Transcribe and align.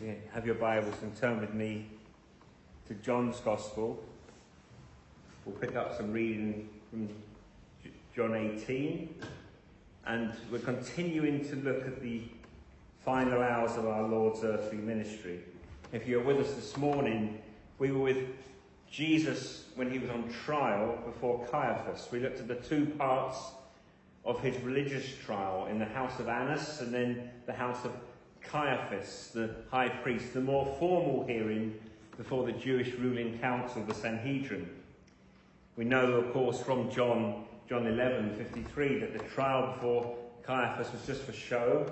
If 0.00 0.06
you 0.06 0.16
have 0.32 0.46
your 0.46 0.54
Bibles 0.54 0.94
and 1.02 1.14
turn 1.14 1.42
with 1.42 1.52
me 1.52 1.84
to 2.88 2.94
John's 2.94 3.38
Gospel, 3.40 4.02
we'll 5.44 5.54
pick 5.56 5.76
up 5.76 5.94
some 5.94 6.10
reading 6.10 6.70
from 6.88 7.10
John 8.16 8.34
18, 8.34 9.14
and 10.06 10.32
we're 10.50 10.60
continuing 10.60 11.46
to 11.50 11.56
look 11.56 11.86
at 11.86 12.00
the 12.00 12.22
final 13.04 13.42
hours 13.42 13.76
of 13.76 13.86
our 13.88 14.08
Lord's 14.08 14.42
earthly 14.42 14.78
ministry. 14.78 15.40
If 15.92 16.08
you're 16.08 16.24
with 16.24 16.38
us 16.38 16.54
this 16.54 16.78
morning, 16.78 17.38
we 17.78 17.92
were 17.92 18.00
with 18.00 18.26
Jesus 18.90 19.66
when 19.74 19.90
he 19.90 19.98
was 19.98 20.08
on 20.08 20.32
trial 20.46 20.98
before 21.04 21.46
Caiaphas. 21.48 22.08
We 22.10 22.20
looked 22.20 22.40
at 22.40 22.48
the 22.48 22.54
two 22.54 22.86
parts 22.86 23.36
of 24.24 24.40
his 24.40 24.56
religious 24.62 25.14
trial 25.26 25.66
in 25.66 25.78
the 25.78 25.84
house 25.84 26.18
of 26.20 26.28
Annas 26.30 26.80
and 26.80 26.94
then 26.94 27.28
the 27.44 27.52
house 27.52 27.84
of 27.84 27.92
Caiaphas, 28.42 29.30
the 29.34 29.54
high 29.70 29.88
priest, 29.88 30.34
the 30.34 30.40
more 30.40 30.66
formal 30.78 31.26
hearing 31.26 31.74
before 32.16 32.44
the 32.44 32.52
Jewish 32.52 32.92
ruling 32.94 33.38
council, 33.38 33.82
the 33.84 33.94
Sanhedrin. 33.94 34.68
We 35.76 35.84
know, 35.84 36.12
of 36.12 36.32
course, 36.32 36.60
from 36.60 36.90
John, 36.90 37.44
John 37.68 37.86
11, 37.86 38.36
53, 38.36 38.98
that 39.00 39.12
the 39.12 39.24
trial 39.24 39.72
before 39.72 40.16
Caiaphas 40.42 40.92
was 40.92 41.06
just 41.06 41.22
for 41.22 41.32
show, 41.32 41.90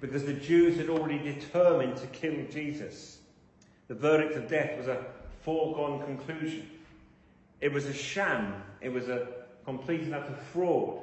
because 0.00 0.24
the 0.24 0.34
Jews 0.34 0.76
had 0.76 0.88
already 0.88 1.18
determined 1.18 1.96
to 1.96 2.06
kill 2.08 2.36
Jesus. 2.50 3.18
The 3.88 3.94
verdict 3.94 4.36
of 4.36 4.48
death 4.48 4.76
was 4.76 4.88
a 4.88 5.04
foregone 5.42 6.04
conclusion. 6.04 6.68
It 7.60 7.72
was 7.72 7.86
a 7.86 7.94
sham. 7.94 8.62
It 8.80 8.92
was 8.92 9.08
a 9.08 9.28
complete 9.64 10.02
and 10.02 10.14
utter 10.14 10.36
fraud. 10.52 11.02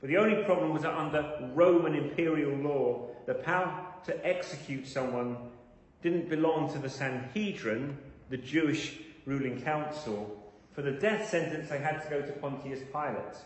But 0.00 0.08
the 0.08 0.16
only 0.16 0.42
problem 0.44 0.72
was 0.72 0.82
that 0.82 0.94
under 0.94 1.50
Roman 1.54 1.94
imperial 1.94 2.56
law, 2.58 3.08
the 3.26 3.34
power 3.34 3.87
to 4.06 4.26
execute 4.26 4.86
someone 4.86 5.36
didn't 6.02 6.28
belong 6.28 6.72
to 6.72 6.78
the 6.78 6.88
Sanhedrin, 6.88 7.96
the 8.30 8.36
Jewish 8.36 8.98
ruling 9.26 9.60
council. 9.60 10.52
For 10.72 10.82
the 10.82 10.92
death 10.92 11.28
sentence, 11.28 11.68
they 11.68 11.78
had 11.78 12.02
to 12.02 12.10
go 12.10 12.22
to 12.22 12.32
Pontius 12.32 12.80
Pilate. 12.92 13.36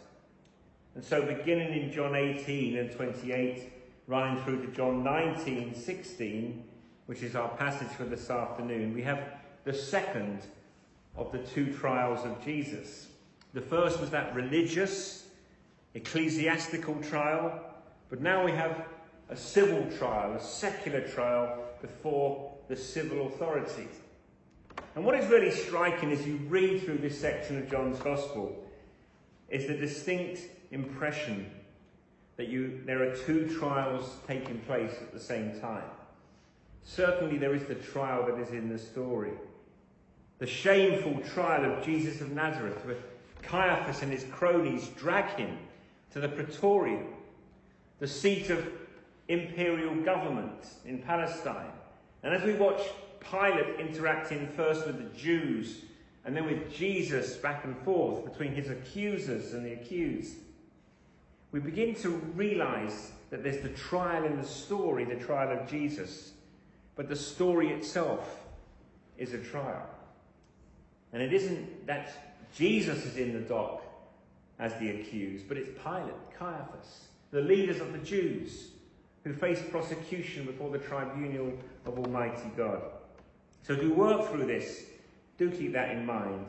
And 0.95 1.03
so, 1.03 1.25
beginning 1.25 1.73
in 1.83 1.91
John 1.91 2.15
18 2.15 2.77
and 2.77 2.93
28, 2.93 3.73
running 4.07 4.43
through 4.45 4.67
to 4.67 4.73
John 4.73 5.03
19, 5.03 5.75
16, 5.75 6.65
which 7.07 7.23
is 7.23 7.35
our 7.35 7.49
passage 7.57 7.89
for 7.89 8.05
this 8.05 8.29
afternoon, 8.29 8.93
we 8.93 9.03
have 9.03 9.41
the 9.65 9.73
second 9.73 10.41
of 11.17 11.33
the 11.33 11.39
two 11.39 11.73
trials 11.73 12.25
of 12.27 12.45
Jesus. 12.45 13.09
The 13.55 13.61
first 13.61 14.01
was 14.01 14.11
that 14.11 14.35
religious, 14.35 15.27
ecclesiastical 15.95 16.97
trial, 17.03 17.61
but 18.11 18.21
now 18.21 18.45
we 18.45 18.53
have 18.53 18.85
a 19.33 19.37
civil 19.37 19.87
trial, 19.97 20.35
a 20.35 20.41
secular 20.41 21.01
trial 21.01 21.59
before 21.81 22.53
the 22.69 22.77
civil 22.77 23.29
authorities. 23.29 23.97
And 24.95 25.07
what 25.07 25.19
is 25.19 25.27
really 25.31 25.51
striking 25.51 26.13
as 26.13 26.27
you 26.27 26.37
read 26.49 26.83
through 26.83 26.99
this 26.99 27.19
section 27.19 27.57
of 27.57 27.71
John's 27.71 27.99
Gospel 28.01 28.63
is 29.49 29.67
the 29.67 29.75
distinct 29.75 30.43
impression 30.71 31.51
that 32.37 32.49
you, 32.49 32.83
there 32.85 33.03
are 33.03 33.17
two 33.17 33.49
trials 33.59 34.17
taking 34.27 34.59
place 34.61 34.93
at 35.01 35.15
the 35.15 35.21
same 35.21 35.59
time. 35.61 35.85
Certainly, 36.85 37.39
there 37.39 37.55
is 37.55 37.65
the 37.65 37.75
trial 37.77 38.27
that 38.27 38.39
is 38.39 38.51
in 38.51 38.69
the 38.69 38.79
story. 38.79 39.33
The 40.41 40.47
shameful 40.47 41.23
trial 41.33 41.73
of 41.73 41.83
Jesus 41.83 42.21
of 42.21 42.33
Nazareth, 42.33 42.85
where 42.85 42.97
Caiaphas 43.41 44.03
and 44.03 44.13
his 44.13 44.25
cronies 44.25 44.89
drag 44.89 45.37
him 45.37 45.57
to 46.11 46.21
the 46.21 46.29
praetorium, 46.29 47.07
the 47.99 48.09
seat 48.09 48.51
of 48.51 48.82
imperial 49.29 49.95
government 50.03 50.67
in 50.85 50.99
Palestine. 50.99 51.73
And 52.23 52.35
as 52.35 52.43
we 52.43 52.55
watch 52.55 52.83
Pilate 53.21 53.79
interacting 53.79 54.49
first 54.49 54.87
with 54.87 54.99
the 54.99 55.19
Jews 55.19 55.83
and 56.25 56.37
then 56.37 56.45
with 56.45 56.73
Jesus 56.73 57.37
back 57.37 57.65
and 57.65 57.77
forth 57.79 58.25
between 58.25 58.53
his 58.53 58.69
accusers 58.69 59.55
and 59.55 59.65
the 59.65 59.73
accused, 59.73 60.37
we 61.51 61.61
begin 61.61 61.95
to 61.97 62.11
realize 62.35 63.13
that 63.31 63.43
there's 63.43 63.63
the 63.63 63.69
trial 63.71 64.25
in 64.25 64.37
the 64.37 64.47
story, 64.47 65.05
the 65.05 65.17
trial 65.17 65.57
of 65.57 65.69
Jesus, 65.69 66.33
but 66.97 67.09
the 67.09 67.17
story 67.17 67.71
itself 67.71 68.45
is 69.19 69.35
a 69.35 69.39
trial. 69.39 69.89
And 71.13 71.23
it 71.23 71.33
isn't 71.33 71.87
that 71.87 72.37
Jesus 72.55 73.05
is 73.05 73.17
in 73.17 73.33
the 73.33 73.41
dock 73.41 73.83
as 74.59 74.75
the 74.79 74.91
accused, 74.91 75.49
but 75.49 75.57
it's 75.57 75.71
Pilate, 75.83 76.15
Caiaphas, 76.39 77.09
the 77.31 77.41
leaders 77.41 77.81
of 77.81 77.93
the 77.93 77.99
Jews 77.99 78.69
who 79.25 79.33
face 79.33 79.63
prosecution 79.71 80.45
before 80.45 80.71
the 80.71 80.79
tribunal 80.79 81.53
of 81.87 81.99
Almighty 81.99 82.51
God. 82.57 82.83
So 83.63 83.77
do 83.77 83.93
work 83.93 84.31
through 84.31 84.47
this. 84.47 84.85
Do 85.39 85.51
keep 85.51 85.73
that 85.73 85.91
in 85.91 86.05
mind. 86.05 86.47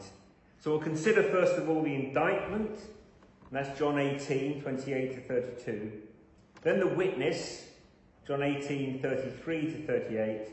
So 0.59 0.71
we'll 0.71 0.79
consider 0.79 1.23
first 1.23 1.53
of 1.53 1.69
all 1.69 1.83
the 1.83 1.93
indictment, 1.93 2.71
and 2.71 3.51
that's 3.51 3.77
John 3.77 3.99
18, 3.99 4.61
28 4.61 5.15
to 5.15 5.21
32. 5.21 5.91
Then 6.63 6.79
the 6.79 6.87
witness, 6.87 7.67
John 8.27 8.41
18, 8.41 9.01
33 9.01 9.61
to 9.71 9.85
38. 9.85 10.47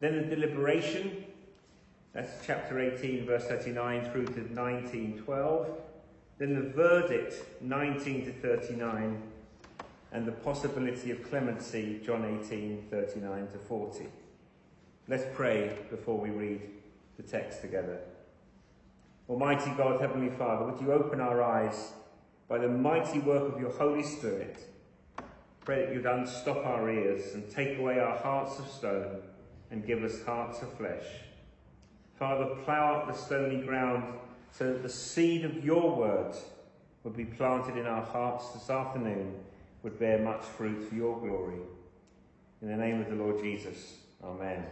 Then 0.00 0.16
the 0.16 0.34
deliberation, 0.34 1.24
that's 2.12 2.44
chapter 2.44 2.80
18, 2.80 3.26
verse 3.26 3.44
39 3.44 4.10
through 4.10 4.26
to 4.26 4.52
19, 4.52 5.18
12. 5.18 5.70
Then 6.38 6.54
the 6.54 6.70
verdict, 6.70 7.34
19 7.60 8.24
to 8.24 8.32
39 8.32 9.22
and 10.12 10.26
the 10.26 10.32
possibility 10.32 11.10
of 11.10 11.28
clemency, 11.28 12.00
John 12.04 12.38
18, 12.44 12.86
39 12.90 13.48
to 13.48 13.58
40. 13.58 14.06
Let's 15.08 15.24
pray 15.34 15.78
before 15.90 16.18
we 16.18 16.30
read 16.30 16.60
the 17.16 17.22
text 17.22 17.62
together. 17.62 17.98
Almighty 19.28 19.72
God, 19.76 20.00
Heavenly 20.00 20.30
Father, 20.30 20.66
would 20.66 20.80
you 20.80 20.92
open 20.92 21.20
our 21.20 21.42
eyes 21.42 21.92
by 22.46 22.58
the 22.58 22.68
mighty 22.68 23.20
work 23.20 23.54
of 23.54 23.60
your 23.60 23.70
Holy 23.70 24.02
Spirit? 24.02 24.68
Pray 25.64 25.86
that 25.86 25.94
you'd 25.94 26.06
unstop 26.06 26.66
our 26.66 26.90
ears 26.90 27.34
and 27.34 27.50
take 27.50 27.78
away 27.78 27.98
our 27.98 28.18
hearts 28.18 28.58
of 28.58 28.68
stone 28.68 29.22
and 29.70 29.86
give 29.86 30.04
us 30.04 30.22
hearts 30.24 30.60
of 30.60 30.72
flesh. 30.74 31.04
Father, 32.18 32.54
plough 32.64 32.98
up 32.98 33.06
the 33.06 33.14
stony 33.14 33.62
ground 33.62 34.04
so 34.50 34.72
that 34.72 34.82
the 34.82 34.88
seed 34.88 35.44
of 35.46 35.64
your 35.64 35.96
word 35.96 36.34
would 37.04 37.16
be 37.16 37.24
planted 37.24 37.78
in 37.78 37.86
our 37.86 38.04
hearts 38.04 38.50
this 38.50 38.68
afternoon 38.68 39.34
would 39.82 39.98
bear 39.98 40.18
much 40.18 40.42
fruit 40.42 40.88
for 40.88 40.94
your 40.94 41.18
glory. 41.18 41.60
In 42.60 42.68
the 42.68 42.76
name 42.76 43.00
of 43.00 43.08
the 43.08 43.16
Lord 43.16 43.42
Jesus, 43.42 43.96
Amen. 44.24 44.64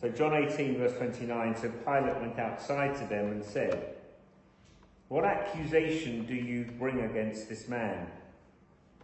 So 0.00 0.10
John 0.10 0.34
18 0.34 0.76
verse 0.76 0.96
29, 0.98 1.56
so 1.56 1.70
Pilate 1.70 2.20
went 2.20 2.38
outside 2.38 2.94
to 2.96 3.06
them 3.06 3.32
and 3.32 3.44
said, 3.44 3.94
What 5.08 5.24
accusation 5.24 6.26
do 6.26 6.34
you 6.34 6.70
bring 6.78 7.00
against 7.00 7.48
this 7.48 7.66
man? 7.66 8.06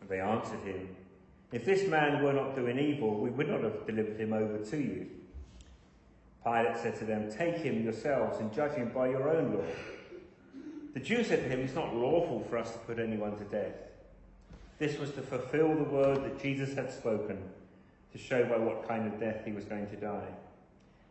And 0.01 0.09
they 0.11 0.21
answered 0.21 0.61
him, 0.61 0.95
If 1.51 1.65
this 1.65 1.89
man 1.89 2.23
were 2.23 2.35
not 2.35 2.55
doing 2.55 2.79
evil, 2.79 3.19
we 3.19 3.31
would 3.31 3.49
not 3.49 3.63
have 3.63 3.87
delivered 3.87 4.21
him 4.21 4.35
over 4.35 4.59
to 4.59 4.77
you. 4.77 5.07
Pilate 6.45 6.77
said 6.77 6.99
to 6.99 7.05
them, 7.05 7.31
Take 7.31 7.57
him 7.57 7.83
yourselves 7.85 8.39
and 8.41 8.53
judge 8.53 8.73
him 8.73 8.91
by 8.95 9.09
your 9.09 9.31
own 9.31 9.55
law. 9.55 9.65
The 10.93 11.01
Jews 11.01 11.29
said 11.29 11.45
to 11.45 11.49
him, 11.49 11.61
It's 11.61 11.75
not 11.75 11.95
lawful 11.95 12.41
for 12.51 12.59
us 12.59 12.73
to 12.73 12.79
put 12.81 12.99
anyone 12.99 13.37
to 13.39 13.45
death. 13.45 13.75
This 14.83 14.99
was 14.99 15.13
to 15.13 15.23
fulfill 15.23 15.77
the 15.77 15.85
word 15.85 16.25
that 16.25 16.43
Jesus 16.43 16.75
had 16.75 16.93
spoken, 16.93 17.39
to 18.11 18.19
show 18.19 18.45
by 18.47 18.59
what 18.59 18.89
kind 18.89 19.07
of 19.07 19.21
death 19.21 19.45
he 19.45 19.53
was 19.53 19.65
going 19.65 19.87
to 19.87 19.95
die. 19.95 20.27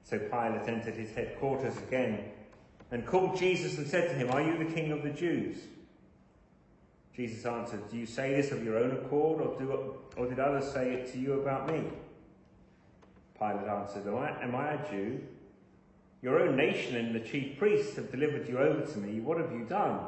So 0.03 0.19
Pilate 0.19 0.67
entered 0.67 0.95
his 0.95 1.11
headquarters 1.11 1.77
again 1.77 2.19
and 2.91 3.05
called 3.05 3.37
Jesus 3.37 3.77
and 3.77 3.87
said 3.87 4.09
to 4.09 4.15
him, 4.15 4.29
Are 4.29 4.41
you 4.41 4.57
the 4.57 4.73
king 4.73 4.91
of 4.91 5.03
the 5.03 5.09
Jews? 5.09 5.55
Jesus 7.15 7.45
answered, 7.45 7.89
Do 7.89 7.95
you 7.95 8.05
say 8.05 8.35
this 8.35 8.51
of 8.51 8.61
your 8.61 8.77
own 8.77 8.91
accord, 8.91 9.39
or, 9.39 9.57
do, 9.57 9.95
or 10.17 10.27
did 10.27 10.41
others 10.41 10.69
say 10.69 10.91
it 10.91 11.13
to 11.13 11.17
you 11.17 11.39
about 11.39 11.71
me? 11.71 11.81
Pilate 13.39 13.69
answered, 13.69 14.05
am 14.05 14.17
I, 14.17 14.43
am 14.43 14.53
I 14.53 14.73
a 14.73 14.91
Jew? 14.91 15.21
Your 16.21 16.41
own 16.41 16.57
nation 16.57 16.97
and 16.97 17.15
the 17.15 17.21
chief 17.21 17.57
priests 17.57 17.95
have 17.95 18.11
delivered 18.11 18.49
you 18.49 18.57
over 18.57 18.81
to 18.81 18.97
me. 18.97 19.21
What 19.21 19.37
have 19.37 19.53
you 19.53 19.63
done? 19.63 20.07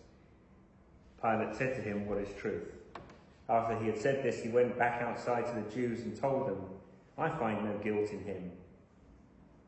Pilate 1.21 1.55
said 1.55 1.75
to 1.75 1.81
him, 1.81 2.07
What 2.07 2.17
is 2.17 2.29
truth? 2.39 2.71
After 3.49 3.77
he 3.79 3.87
had 3.87 3.99
said 3.99 4.23
this, 4.23 4.41
he 4.41 4.49
went 4.49 4.77
back 4.77 5.01
outside 5.01 5.45
to 5.45 5.53
the 5.53 5.69
Jews 5.73 6.01
and 6.01 6.15
told 6.19 6.47
them, 6.47 6.57
I 7.17 7.29
find 7.29 7.65
no 7.65 7.77
guilt 7.83 8.09
in 8.11 8.23
him. 8.23 8.51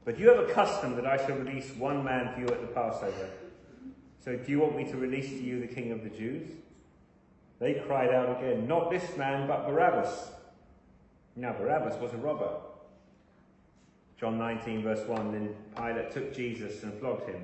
But 0.05 0.17
you 0.17 0.29
have 0.29 0.49
a 0.49 0.51
custom 0.51 0.95
that 0.95 1.05
I 1.05 1.17
shall 1.17 1.37
release 1.37 1.69
one 1.75 2.03
man 2.03 2.33
for 2.33 2.41
you 2.41 2.47
at 2.47 2.61
the 2.61 2.67
Passover. 2.67 3.29
So 4.23 4.35
do 4.35 4.51
you 4.51 4.59
want 4.59 4.75
me 4.75 4.85
to 4.85 4.97
release 4.97 5.29
to 5.29 5.41
you 5.41 5.59
the 5.59 5.67
king 5.67 5.91
of 5.91 6.03
the 6.03 6.09
Jews? 6.09 6.49
They 7.59 7.75
cried 7.75 8.09
out 8.09 8.37
again, 8.37 8.67
Not 8.67 8.89
this 8.89 9.15
man, 9.17 9.47
but 9.47 9.65
Barabbas. 9.67 10.31
Now 11.35 11.53
Barabbas 11.53 11.99
was 12.01 12.13
a 12.13 12.17
robber. 12.17 12.51
John 14.17 14.37
19, 14.37 14.83
verse 14.83 15.05
1 15.07 15.31
Then 15.31 15.55
Pilate 15.75 16.11
took 16.11 16.33
Jesus 16.33 16.83
and 16.83 16.93
flogged 16.99 17.29
him. 17.29 17.43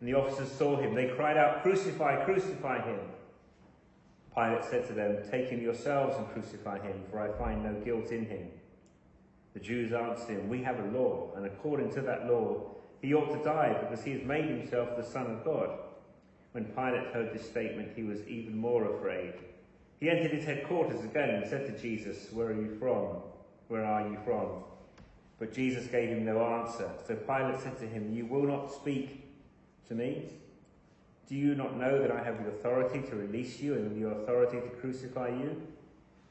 and 0.00 0.08
the 0.08 0.14
officers 0.14 0.50
saw 0.50 0.76
him, 0.76 0.94
they 0.94 1.08
cried 1.08 1.36
out, 1.36 1.62
Crucify, 1.62 2.24
crucify 2.24 2.80
him. 2.80 3.00
Pilate 4.34 4.64
said 4.64 4.86
to 4.86 4.94
them, 4.94 5.18
Take 5.30 5.50
him 5.50 5.60
yourselves 5.60 6.16
and 6.16 6.28
crucify 6.30 6.80
him, 6.80 7.02
for 7.10 7.20
I 7.20 7.36
find 7.38 7.62
no 7.62 7.74
guilt 7.84 8.10
in 8.10 8.24
him. 8.24 8.48
The 9.52 9.60
Jews 9.60 9.92
answered 9.92 10.30
him, 10.30 10.48
We 10.48 10.62
have 10.62 10.78
a 10.78 10.88
law, 10.88 11.32
and 11.36 11.44
according 11.44 11.92
to 11.94 12.00
that 12.02 12.26
law, 12.26 12.70
he 13.02 13.14
ought 13.14 13.36
to 13.36 13.44
die 13.44 13.76
because 13.80 14.04
he 14.04 14.12
has 14.12 14.22
made 14.22 14.46
himself 14.46 14.96
the 14.96 15.04
Son 15.04 15.26
of 15.26 15.44
God. 15.44 15.70
When 16.52 16.64
Pilate 16.64 17.12
heard 17.12 17.34
this 17.34 17.46
statement, 17.46 17.90
he 17.94 18.02
was 18.02 18.26
even 18.26 18.56
more 18.56 18.96
afraid. 18.96 19.34
He 20.00 20.08
entered 20.08 20.32
his 20.32 20.44
headquarters 20.44 21.04
again 21.04 21.30
and 21.30 21.46
said 21.46 21.66
to 21.66 21.80
Jesus, 21.80 22.32
Where 22.32 22.48
are 22.48 22.60
you 22.60 22.76
from? 22.78 23.18
Where 23.68 23.84
are 23.84 24.08
you 24.08 24.18
from? 24.24 24.64
But 25.38 25.52
Jesus 25.52 25.86
gave 25.86 26.08
him 26.08 26.24
no 26.24 26.42
answer. 26.42 26.90
So 27.06 27.16
Pilate 27.16 27.60
said 27.60 27.78
to 27.80 27.86
him, 27.86 28.12
You 28.12 28.26
will 28.26 28.46
not 28.46 28.72
speak 28.72 29.29
to 29.90 29.96
me? 29.96 30.30
Do 31.28 31.34
you 31.34 31.54
not 31.54 31.76
know 31.76 32.00
that 32.00 32.10
I 32.12 32.22
have 32.22 32.42
the 32.42 32.50
authority 32.50 33.02
to 33.08 33.16
release 33.16 33.60
you 33.60 33.74
and 33.74 34.00
the 34.00 34.08
authority 34.08 34.60
to 34.60 34.68
crucify 34.76 35.28
you? 35.28 35.60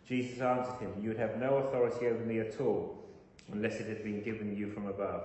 Jesus 0.07 0.41
answered 0.41 0.79
him, 0.79 0.93
You 0.99 1.09
would 1.09 1.19
have 1.19 1.37
no 1.37 1.57
authority 1.57 2.07
over 2.07 2.23
me 2.25 2.39
at 2.39 2.59
all 2.59 3.05
unless 3.51 3.75
it 3.75 3.87
had 3.87 4.03
been 4.03 4.23
given 4.23 4.55
you 4.55 4.71
from 4.71 4.87
above. 4.87 5.23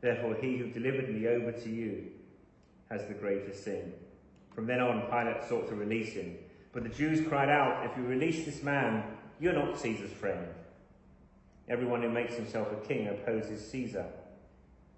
Therefore, 0.00 0.36
he 0.40 0.56
who 0.56 0.68
delivered 0.68 1.08
me 1.08 1.26
over 1.26 1.50
to 1.50 1.68
you 1.68 2.10
has 2.90 3.06
the 3.06 3.14
greater 3.14 3.52
sin. 3.52 3.92
From 4.54 4.66
then 4.66 4.80
on, 4.80 5.02
Pilate 5.10 5.48
sought 5.48 5.68
to 5.68 5.74
release 5.74 6.12
him. 6.12 6.36
But 6.72 6.84
the 6.84 6.88
Jews 6.90 7.26
cried 7.26 7.48
out, 7.48 7.86
If 7.86 7.96
you 7.96 8.04
release 8.04 8.44
this 8.44 8.62
man, 8.62 9.02
you're 9.40 9.52
not 9.52 9.78
Caesar's 9.78 10.12
friend. 10.12 10.46
Everyone 11.68 12.02
who 12.02 12.10
makes 12.10 12.34
himself 12.34 12.68
a 12.72 12.86
king 12.86 13.08
opposes 13.08 13.68
Caesar. 13.70 14.06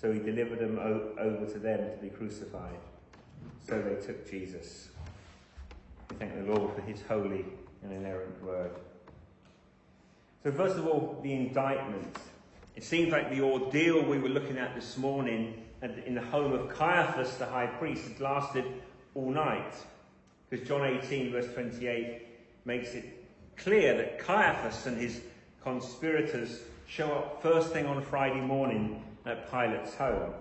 So 0.00 0.12
he 0.12 0.18
delivered 0.18 0.58
them 0.58 0.78
over 0.78 1.46
to 1.46 1.58
them 1.58 1.90
to 1.90 1.96
be 2.02 2.10
crucified. 2.10 2.78
So 3.66 3.80
they 3.80 3.94
took 4.04 4.30
Jesus. 4.30 4.90
We 6.10 6.16
thank 6.16 6.34
the 6.36 6.52
Lord 6.52 6.74
for 6.74 6.82
his 6.82 7.02
holy 7.02 7.46
and 7.82 7.92
inerrant 7.92 8.42
word. 8.44 8.72
So, 10.42 10.52
first 10.52 10.76
of 10.76 10.86
all, 10.86 11.18
the 11.22 11.32
indictment. 11.32 12.16
It 12.76 12.84
seems 12.84 13.10
like 13.10 13.30
the 13.30 13.40
ordeal 13.40 14.04
we 14.04 14.18
were 14.18 14.28
looking 14.28 14.58
at 14.58 14.74
this 14.74 14.98
morning 14.98 15.62
in 15.82 16.14
the 16.14 16.20
home 16.20 16.52
of 16.52 16.68
Caiaphas, 16.68 17.36
the 17.38 17.46
high 17.46 17.66
priest, 17.66 18.06
had 18.06 18.20
lasted 18.20 18.64
all 19.14 19.30
night. 19.30 19.74
Because 20.48 20.68
John 20.68 20.84
18, 20.84 21.32
verse 21.32 21.52
28, 21.54 22.22
makes 22.66 22.90
it 22.90 23.26
clear 23.56 23.96
that 23.96 24.18
Caiaphas 24.18 24.86
and 24.86 24.98
his 24.98 25.22
conspirators 25.62 26.60
show 26.86 27.10
up 27.12 27.42
first 27.42 27.72
thing 27.72 27.86
on 27.86 28.02
Friday 28.02 28.40
morning 28.40 29.02
at 29.26 29.50
Pilate's 29.50 29.94
home. 29.94 30.32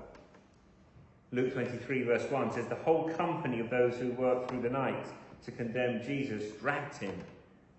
Luke 1.32 1.54
23, 1.54 2.04
verse 2.04 2.30
1 2.32 2.54
says, 2.54 2.68
The 2.68 2.76
whole 2.76 3.10
company 3.10 3.60
of 3.60 3.70
those 3.70 3.98
who 3.98 4.12
worked 4.12 4.50
through 4.50 4.62
the 4.62 4.70
night 4.70 5.06
to 5.44 5.52
condemn 5.52 6.02
Jesus 6.04 6.52
dragged 6.60 6.98
him 6.98 7.14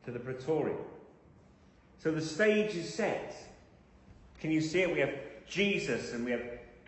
to 0.04 0.10
the 0.10 0.18
praetorium. 0.18 0.78
So 1.98 2.10
the 2.10 2.20
stage 2.20 2.74
is 2.74 2.92
set. 2.92 3.34
Can 4.40 4.50
you 4.50 4.60
see 4.60 4.82
it? 4.82 4.92
We 4.92 5.00
have 5.00 5.14
Jesus 5.48 6.12
and 6.12 6.24
we 6.24 6.32
have 6.32 6.42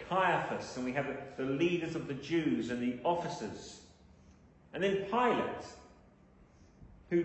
Caiaphas 0.09 0.77
and 0.77 0.85
we 0.85 0.93
have 0.93 1.07
the 1.37 1.45
leaders 1.45 1.95
of 1.95 2.07
the 2.07 2.15
Jews 2.15 2.71
and 2.71 2.83
the 2.83 2.99
officers. 3.05 3.81
And 4.75 4.83
then 4.83 5.07
Pilate, 5.11 5.65
who 7.11 7.25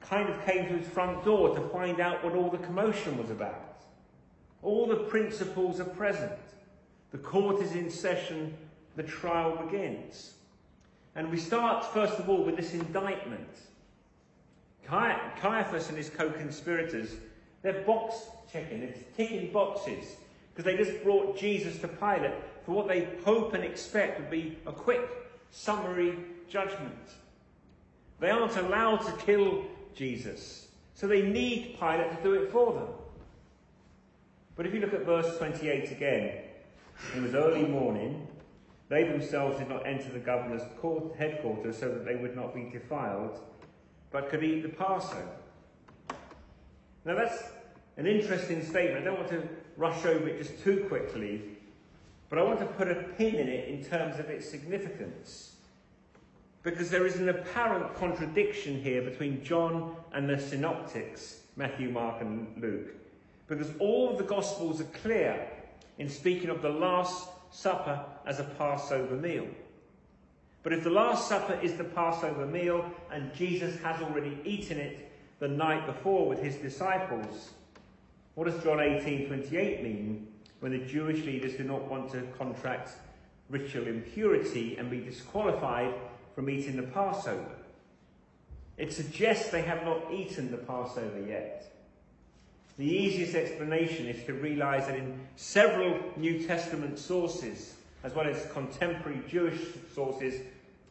kind 0.00 0.28
of 0.28 0.44
came 0.44 0.66
to 0.68 0.78
his 0.78 0.86
front 0.88 1.24
door 1.24 1.56
to 1.56 1.68
find 1.68 2.00
out 2.00 2.22
what 2.22 2.34
all 2.34 2.50
the 2.50 2.58
commotion 2.58 3.18
was 3.18 3.30
about. 3.30 3.75
All 4.66 4.88
the 4.88 4.96
principals 4.96 5.78
are 5.78 5.84
present. 5.84 6.32
The 7.12 7.18
court 7.18 7.62
is 7.62 7.76
in 7.76 7.88
session. 7.88 8.52
The 8.96 9.04
trial 9.04 9.54
begins. 9.64 10.34
And 11.14 11.30
we 11.30 11.36
start, 11.36 11.84
first 11.94 12.18
of 12.18 12.28
all, 12.28 12.42
with 12.42 12.56
this 12.56 12.74
indictment. 12.74 13.48
Caiaphas 14.84 15.88
and 15.88 15.96
his 15.96 16.10
co-conspirators, 16.10 17.14
they're 17.62 17.82
box 17.82 18.16
checking, 18.52 18.80
they're 18.80 18.94
ticking 19.16 19.52
boxes, 19.52 20.16
because 20.52 20.64
they 20.64 20.76
just 20.76 21.00
brought 21.04 21.38
Jesus 21.38 21.78
to 21.78 21.86
Pilate 21.86 22.34
for 22.64 22.72
what 22.72 22.88
they 22.88 23.08
hope 23.24 23.54
and 23.54 23.62
expect 23.62 24.18
would 24.18 24.30
be 24.30 24.58
a 24.66 24.72
quick, 24.72 25.08
summary 25.52 26.18
judgment. 26.48 27.14
They 28.18 28.30
aren't 28.30 28.56
allowed 28.56 29.02
to 29.06 29.12
kill 29.24 29.64
Jesus, 29.94 30.66
so 30.94 31.06
they 31.06 31.22
need 31.22 31.76
Pilate 31.78 32.16
to 32.16 32.22
do 32.24 32.34
it 32.34 32.50
for 32.50 32.72
them. 32.72 32.88
But 34.56 34.66
if 34.66 34.74
you 34.74 34.80
look 34.80 34.94
at 34.94 35.04
verse 35.04 35.36
28 35.38 35.90
again, 35.90 36.38
it 37.14 37.22
was 37.22 37.34
early 37.34 37.62
morning. 37.62 38.26
They 38.88 39.04
themselves 39.04 39.58
did 39.58 39.68
not 39.68 39.86
enter 39.86 40.10
the 40.10 40.18
governor's 40.18 40.62
headquarters 41.18 41.78
so 41.78 41.88
that 41.88 42.04
they 42.04 42.16
would 42.16 42.34
not 42.34 42.54
be 42.54 42.70
defiled 42.72 43.40
but 44.10 44.30
could 44.30 44.42
eat 44.42 44.62
the 44.62 44.68
Passover. 44.70 45.28
Now 47.04 47.16
that's 47.16 47.42
an 47.98 48.06
interesting 48.06 48.64
statement. 48.64 49.02
I 49.02 49.04
don't 49.04 49.18
want 49.18 49.28
to 49.28 49.46
rush 49.76 50.04
over 50.06 50.28
it 50.28 50.38
just 50.38 50.62
too 50.62 50.86
quickly, 50.88 51.42
but 52.30 52.38
I 52.38 52.42
want 52.42 52.58
to 52.60 52.66
put 52.66 52.88
a 52.88 52.94
pin 52.94 53.34
in 53.34 53.48
it 53.48 53.68
in 53.68 53.84
terms 53.84 54.18
of 54.18 54.30
its 54.30 54.48
significance. 54.48 55.56
Because 56.62 56.90
there 56.90 57.06
is 57.06 57.16
an 57.16 57.28
apparent 57.28 57.94
contradiction 57.94 58.82
here 58.82 59.02
between 59.02 59.44
John 59.44 59.94
and 60.12 60.28
the 60.28 60.38
synoptics, 60.38 61.40
Matthew, 61.54 61.90
Mark, 61.90 62.20
and 62.22 62.60
Luke. 62.60 62.94
Because 63.48 63.70
all 63.78 64.10
of 64.10 64.18
the 64.18 64.24
Gospels 64.24 64.80
are 64.80 64.84
clear 64.84 65.48
in 65.98 66.08
speaking 66.08 66.50
of 66.50 66.62
the 66.62 66.68
Last 66.68 67.28
Supper 67.50 68.04
as 68.26 68.40
a 68.40 68.44
Passover 68.44 69.16
meal. 69.16 69.46
But 70.62 70.72
if 70.72 70.82
the 70.82 70.90
Last 70.90 71.28
Supper 71.28 71.58
is 71.62 71.74
the 71.74 71.84
Passover 71.84 72.44
meal 72.44 72.90
and 73.12 73.32
Jesus 73.34 73.80
has 73.82 74.02
already 74.02 74.36
eaten 74.44 74.78
it 74.78 75.12
the 75.38 75.46
night 75.46 75.86
before 75.86 76.28
with 76.28 76.42
his 76.42 76.56
disciples, 76.56 77.50
what 78.34 78.46
does 78.46 78.62
John 78.64 78.78
18:28 78.78 79.82
mean 79.82 80.26
when 80.60 80.72
the 80.72 80.84
Jewish 80.84 81.24
leaders 81.24 81.54
do 81.54 81.62
not 81.62 81.88
want 81.88 82.10
to 82.12 82.22
contract 82.36 82.90
ritual 83.48 83.86
impurity 83.86 84.76
and 84.76 84.90
be 84.90 85.00
disqualified 85.00 85.94
from 86.34 86.50
eating 86.50 86.76
the 86.76 86.82
Passover? 86.82 87.56
It 88.76 88.92
suggests 88.92 89.50
they 89.50 89.62
have 89.62 89.84
not 89.84 90.12
eaten 90.12 90.50
the 90.50 90.58
Passover 90.58 91.20
yet. 91.20 91.75
The 92.78 92.84
easiest 92.84 93.34
explanation 93.34 94.06
is 94.06 94.24
to 94.26 94.34
realize 94.34 94.86
that 94.86 94.98
in 94.98 95.18
several 95.36 95.98
New 96.16 96.46
Testament 96.46 96.98
sources, 96.98 97.74
as 98.04 98.14
well 98.14 98.26
as 98.26 98.46
contemporary 98.52 99.22
Jewish 99.26 99.60
sources, 99.94 100.42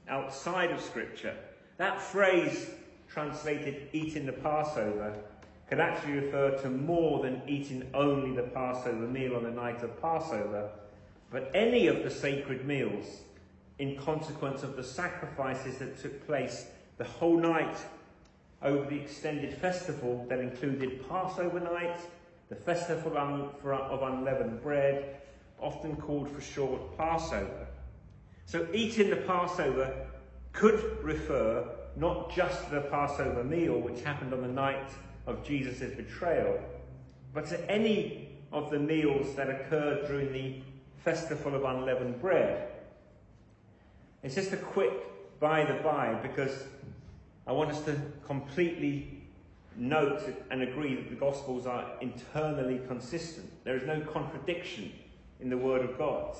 outside 0.07 0.71
of 0.71 0.81
Scripture. 0.81 1.35
That 1.77 2.01
phrase, 2.01 2.69
translated 3.07 3.89
eating 3.93 4.25
the 4.25 4.33
Passover, 4.33 5.15
could 5.69 5.79
actually 5.79 6.13
refer 6.13 6.57
to 6.57 6.69
more 6.69 7.21
than 7.21 7.41
eating 7.47 7.87
only 7.93 8.35
the 8.35 8.43
Passover 8.49 9.07
meal 9.07 9.35
on 9.35 9.43
the 9.43 9.51
night 9.51 9.83
of 9.83 10.01
Passover, 10.01 10.69
but 11.31 11.51
any 11.53 11.87
of 11.87 12.03
the 12.03 12.09
sacred 12.09 12.65
meals 12.65 13.21
in 13.77 13.97
consequence 13.97 14.63
of 14.63 14.75
the 14.75 14.83
sacrifices 14.83 15.77
that 15.77 15.99
took 15.99 16.25
place 16.25 16.67
the 16.97 17.03
whole 17.03 17.37
night 17.37 17.77
over 18.65 18.89
the 18.89 18.99
extended 18.99 19.53
festival 19.53 20.25
that 20.27 20.39
included 20.39 21.07
Passover 21.07 21.59
night, 21.59 21.99
the 22.49 22.55
festival 22.55 23.17
of 23.17 24.01
unleavened 24.01 24.61
bread, 24.61 25.21
often 25.59 25.95
called 25.95 26.29
for 26.29 26.41
short 26.41 26.97
Passover. 26.97 27.67
So 28.45 28.67
eating 28.73 29.09
the 29.09 29.17
Passover 29.17 30.07
could 30.51 31.01
refer 31.03 31.65
not 31.95 32.35
just 32.35 32.65
to 32.65 32.75
the 32.75 32.81
Passover 32.81 33.43
meal, 33.43 33.79
which 33.79 34.01
happened 34.01 34.33
on 34.33 34.41
the 34.41 34.47
night 34.47 34.89
of 35.27 35.45
Jesus' 35.45 35.95
betrayal, 35.95 36.59
but 37.33 37.47
to 37.47 37.71
any 37.71 38.29
of 38.51 38.71
the 38.71 38.79
meals 38.79 39.35
that 39.35 39.49
occurred 39.49 40.07
during 40.07 40.33
the 40.33 40.61
festival 41.03 41.55
of 41.55 41.63
unleavened 41.63 42.19
bread. 42.19 42.69
It's 44.23 44.35
just 44.35 44.53
a 44.53 44.57
quick 44.57 44.91
by 45.39 45.65
the 45.65 45.75
by 45.83 46.15
because 46.15 46.63
I 47.47 47.51
want 47.51 47.69
us 47.71 47.81
to 47.85 47.99
completely 48.25 49.21
note 49.75 50.21
and 50.49 50.61
agree 50.61 50.95
that 50.95 51.09
the 51.09 51.15
Gospels 51.15 51.67
are 51.67 51.85
internally 52.01 52.81
consistent. 52.87 53.51
There 53.63 53.75
is 53.75 53.83
no 53.83 54.01
contradiction 54.01 54.91
in 55.39 55.49
the 55.49 55.57
Word 55.57 55.81
of 55.81 55.97
God. 55.97 56.35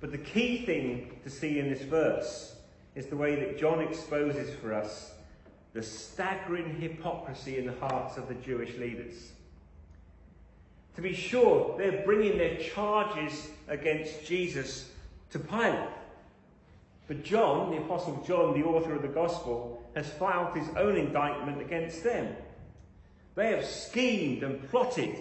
But 0.00 0.10
the 0.10 0.18
key 0.18 0.64
thing 0.64 1.18
to 1.22 1.30
see 1.30 1.58
in 1.58 1.68
this 1.68 1.82
verse 1.82 2.56
is 2.94 3.06
the 3.06 3.16
way 3.16 3.34
that 3.36 3.58
John 3.58 3.80
exposes 3.80 4.54
for 4.56 4.72
us 4.72 5.12
the 5.74 5.82
staggering 5.82 6.80
hypocrisy 6.80 7.58
in 7.58 7.66
the 7.66 7.72
hearts 7.74 8.16
of 8.16 8.28
the 8.28 8.34
Jewish 8.34 8.76
leaders. 8.76 9.32
To 10.96 11.02
be 11.02 11.14
sure, 11.14 11.76
they're 11.78 12.04
bringing 12.04 12.36
their 12.36 12.56
charges 12.56 13.48
against 13.68 14.26
Jesus 14.26 14.90
to 15.30 15.38
Pilate. 15.38 15.88
But 17.08 17.24
John, 17.24 17.70
the 17.70 17.78
Apostle 17.78 18.22
John, 18.26 18.58
the 18.58 18.66
author 18.66 18.94
of 18.94 19.02
the 19.02 19.08
Gospel, 19.08 19.82
has 19.94 20.08
filed 20.08 20.56
his 20.56 20.68
own 20.76 20.96
indictment 20.96 21.60
against 21.60 22.04
them. 22.04 22.34
They 23.34 23.50
have 23.50 23.64
schemed 23.64 24.42
and 24.42 24.68
plotted 24.70 25.16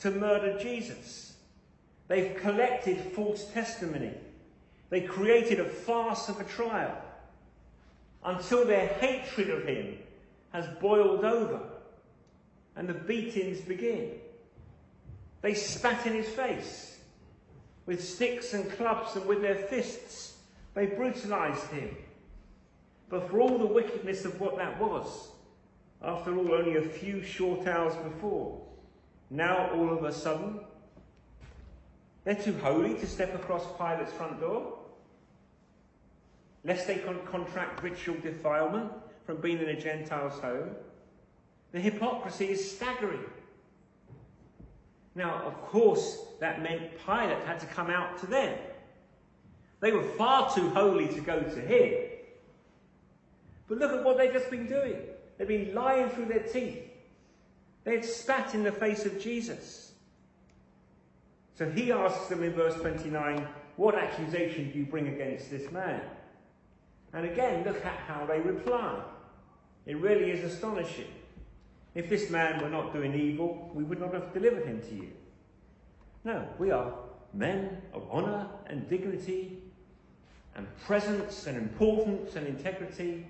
to 0.00 0.10
murder 0.10 0.58
Jesus. 0.58 1.36
They've 2.08 2.36
collected 2.36 2.98
false 3.14 3.44
testimony. 3.52 4.12
They 4.90 5.02
created 5.02 5.60
a 5.60 5.68
farce 5.68 6.28
of 6.28 6.40
a 6.40 6.44
trial 6.44 6.96
until 8.24 8.64
their 8.64 8.86
hatred 8.86 9.50
of 9.50 9.64
him 9.64 9.98
has 10.52 10.66
boiled 10.80 11.24
over 11.24 11.60
and 12.76 12.88
the 12.88 12.94
beatings 12.94 13.60
begin. 13.60 14.12
They 15.42 15.54
spat 15.54 16.06
in 16.06 16.14
his 16.14 16.28
face 16.28 16.98
with 17.86 18.02
sticks 18.02 18.52
and 18.52 18.70
clubs 18.72 19.16
and 19.16 19.26
with 19.26 19.42
their 19.42 19.54
fists. 19.54 20.35
They 20.76 20.84
brutalized 20.84 21.70
him. 21.70 21.96
But 23.08 23.30
for 23.30 23.40
all 23.40 23.58
the 23.58 23.66
wickedness 23.66 24.26
of 24.26 24.38
what 24.38 24.58
that 24.58 24.78
was, 24.78 25.30
after 26.02 26.36
all, 26.36 26.52
only 26.52 26.76
a 26.76 26.82
few 26.82 27.22
short 27.22 27.66
hours 27.66 27.94
before, 27.96 28.60
now 29.30 29.70
all 29.70 29.90
of 29.90 30.04
a 30.04 30.12
sudden, 30.12 30.60
they're 32.24 32.34
too 32.34 32.56
holy 32.62 32.92
to 32.94 33.06
step 33.06 33.34
across 33.34 33.64
Pilate's 33.78 34.12
front 34.12 34.38
door. 34.38 34.78
Lest 36.62 36.86
they 36.86 36.96
con- 36.96 37.20
contract 37.24 37.82
ritual 37.82 38.16
defilement 38.16 38.92
from 39.24 39.40
being 39.40 39.58
in 39.58 39.68
a 39.68 39.80
Gentile's 39.80 40.38
home. 40.40 40.70
The 41.72 41.80
hypocrisy 41.80 42.50
is 42.50 42.76
staggering. 42.76 43.24
Now, 45.14 45.42
of 45.46 45.54
course, 45.62 46.18
that 46.40 46.62
meant 46.62 46.90
Pilate 47.06 47.44
had 47.46 47.60
to 47.60 47.66
come 47.66 47.88
out 47.88 48.18
to 48.18 48.26
them. 48.26 48.58
They 49.80 49.92
were 49.92 50.02
far 50.02 50.52
too 50.54 50.70
holy 50.70 51.08
to 51.08 51.20
go 51.20 51.40
to 51.40 51.60
him. 51.60 52.10
But 53.68 53.78
look 53.78 53.92
at 53.92 54.04
what 54.04 54.16
they've 54.16 54.32
just 54.32 54.50
been 54.50 54.66
doing. 54.66 54.96
They've 55.36 55.48
been 55.48 55.74
lying 55.74 56.08
through 56.10 56.26
their 56.26 56.44
teeth. 56.44 56.82
They 57.84 57.96
had 57.96 58.04
spat 58.04 58.54
in 58.54 58.62
the 58.62 58.72
face 58.72 59.04
of 59.04 59.20
Jesus. 59.20 59.92
So 61.54 61.68
he 61.70 61.92
asks 61.92 62.28
them 62.28 62.42
in 62.42 62.52
verse 62.52 62.74
29, 62.80 63.46
What 63.76 63.94
accusation 63.94 64.70
do 64.72 64.78
you 64.78 64.86
bring 64.86 65.08
against 65.08 65.50
this 65.50 65.70
man? 65.70 66.00
And 67.12 67.26
again, 67.26 67.64
look 67.64 67.84
at 67.84 67.98
how 68.06 68.26
they 68.26 68.40
reply. 68.40 69.00
It 69.86 69.96
really 69.98 70.30
is 70.30 70.44
astonishing. 70.44 71.08
If 71.94 72.10
this 72.10 72.28
man 72.28 72.60
were 72.60 72.68
not 72.68 72.92
doing 72.92 73.14
evil, 73.14 73.70
we 73.72 73.84
would 73.84 74.00
not 74.00 74.12
have 74.12 74.34
delivered 74.34 74.66
him 74.66 74.82
to 74.82 74.94
you. 74.94 75.12
No, 76.24 76.46
we 76.58 76.70
are 76.70 76.92
men 77.32 77.80
of 77.94 78.10
honour 78.10 78.48
and 78.66 78.88
dignity 78.88 79.62
and 80.56 80.66
presence 80.84 81.46
and 81.46 81.56
importance 81.56 82.34
and 82.34 82.46
integrity. 82.46 83.26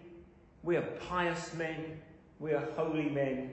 We 0.62 0.76
are 0.76 0.83
pious 1.09 1.52
men. 1.54 2.00
We 2.38 2.52
are 2.52 2.66
holy 2.76 3.09
men. 3.09 3.50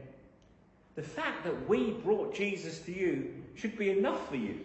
The 0.95 1.01
fact 1.01 1.43
that 1.43 1.67
we 1.67 1.91
brought 1.91 2.35
Jesus 2.35 2.79
to 2.81 2.91
you 2.91 3.33
should 3.55 3.77
be 3.77 3.89
enough 3.89 4.29
for 4.29 4.35
you. 4.35 4.59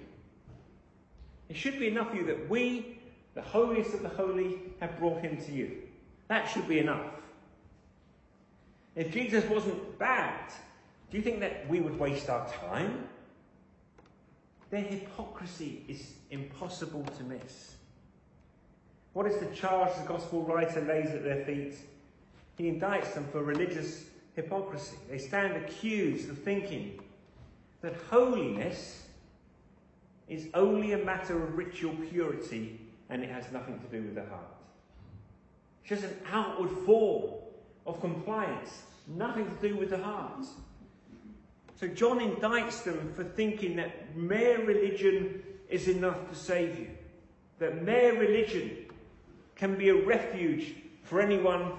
It 1.48 1.56
should 1.56 1.78
be 1.78 1.88
enough 1.88 2.10
for 2.10 2.16
you 2.16 2.26
that 2.26 2.48
we, 2.50 2.98
the 3.34 3.40
holiest 3.40 3.94
of 3.94 4.02
the 4.02 4.10
holy, 4.10 4.58
have 4.80 4.98
brought 4.98 5.22
him 5.22 5.38
to 5.46 5.52
you. 5.52 5.78
That 6.28 6.44
should 6.44 6.68
be 6.68 6.78
enough. 6.78 7.06
If 8.94 9.12
Jesus 9.12 9.44
wasn't 9.46 9.98
bad, 9.98 10.52
do 11.10 11.16
you 11.16 11.22
think 11.22 11.40
that 11.40 11.66
we 11.68 11.80
would 11.80 11.98
waste 11.98 12.28
our 12.28 12.46
time? 12.70 13.08
Their 14.70 14.82
hypocrisy 14.82 15.84
is 15.88 16.12
impossible 16.30 17.04
to 17.04 17.24
miss. 17.24 17.77
What 19.18 19.26
is 19.26 19.38
the 19.38 19.46
charge 19.46 19.92
the 19.96 20.06
gospel 20.06 20.44
writer 20.44 20.80
lays 20.80 21.10
at 21.10 21.24
their 21.24 21.44
feet? 21.44 21.74
He 22.56 22.70
indicts 22.70 23.14
them 23.14 23.26
for 23.32 23.42
religious 23.42 24.04
hypocrisy. 24.36 24.96
They 25.10 25.18
stand 25.18 25.56
accused 25.56 26.30
of 26.30 26.38
thinking 26.38 27.00
that 27.80 27.96
holiness 28.08 29.08
is 30.28 30.46
only 30.54 30.92
a 30.92 30.98
matter 30.98 31.42
of 31.42 31.58
ritual 31.58 31.96
purity 32.08 32.80
and 33.10 33.24
it 33.24 33.28
has 33.28 33.50
nothing 33.50 33.80
to 33.80 33.86
do 33.86 34.04
with 34.04 34.14
the 34.14 34.24
heart. 34.24 34.54
It's 35.80 36.00
just 36.00 36.04
an 36.04 36.16
outward 36.30 36.70
form 36.86 37.40
of 37.88 38.00
compliance, 38.00 38.82
nothing 39.08 39.46
to 39.46 39.68
do 39.68 39.74
with 39.74 39.90
the 39.90 39.98
heart. 39.98 40.46
So 41.74 41.88
John 41.88 42.20
indicts 42.20 42.84
them 42.84 43.12
for 43.16 43.24
thinking 43.24 43.74
that 43.78 44.14
mere 44.16 44.64
religion 44.64 45.42
is 45.68 45.88
enough 45.88 46.28
to 46.30 46.36
save 46.36 46.78
you, 46.78 46.90
that 47.58 47.82
mere 47.82 48.16
religion 48.16 48.84
can 49.58 49.76
be 49.76 49.90
a 49.90 50.06
refuge 50.06 50.74
for 51.02 51.20
anyone 51.20 51.72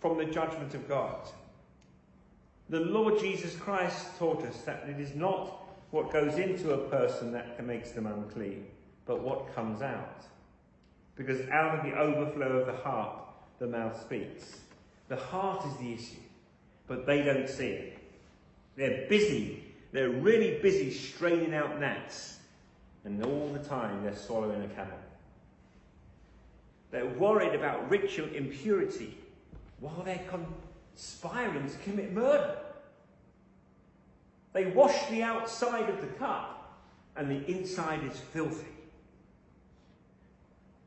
from 0.00 0.18
the 0.18 0.24
judgment 0.24 0.74
of 0.74 0.88
God. 0.88 1.28
The 2.68 2.80
Lord 2.80 3.20
Jesus 3.20 3.54
Christ 3.54 4.18
taught 4.18 4.44
us 4.44 4.62
that 4.62 4.88
it 4.88 4.98
is 4.98 5.14
not 5.14 5.62
what 5.90 6.12
goes 6.12 6.36
into 6.36 6.72
a 6.72 6.88
person 6.88 7.30
that 7.32 7.64
makes 7.64 7.92
them 7.92 8.06
unclean, 8.06 8.66
but 9.04 9.20
what 9.20 9.54
comes 9.54 9.82
out. 9.82 10.24
Because 11.14 11.48
out 11.48 11.78
of 11.78 11.84
the 11.84 11.96
overflow 11.96 12.58
of 12.58 12.66
the 12.66 12.82
heart, 12.82 13.20
the 13.58 13.66
mouth 13.66 14.00
speaks. 14.00 14.60
The 15.08 15.16
heart 15.16 15.64
is 15.66 15.76
the 15.76 15.92
issue, 15.92 16.22
but 16.88 17.06
they 17.06 17.22
don't 17.22 17.48
see 17.48 17.68
it. 17.68 17.98
They're 18.76 19.06
busy. 19.08 19.62
They're 19.92 20.10
really 20.10 20.58
busy 20.60 20.90
straining 20.90 21.54
out 21.54 21.80
gnats, 21.80 22.38
and 23.04 23.24
all 23.24 23.48
the 23.52 23.66
time 23.66 24.02
they're 24.02 24.16
swallowing 24.16 24.62
a 24.62 24.68
camel. 24.68 24.98
They're 26.90 27.06
worried 27.06 27.54
about 27.54 27.90
ritual 27.90 28.28
impurity 28.34 29.16
while 29.80 30.02
they're 30.04 30.26
conspiring 30.28 31.68
to 31.68 31.78
commit 31.78 32.12
murder. 32.12 32.56
They 34.52 34.66
wash 34.66 35.06
the 35.10 35.22
outside 35.22 35.90
of 35.90 36.00
the 36.00 36.06
cup, 36.06 36.80
and 37.16 37.30
the 37.30 37.44
inside 37.50 38.02
is 38.04 38.18
filthy. 38.18 38.66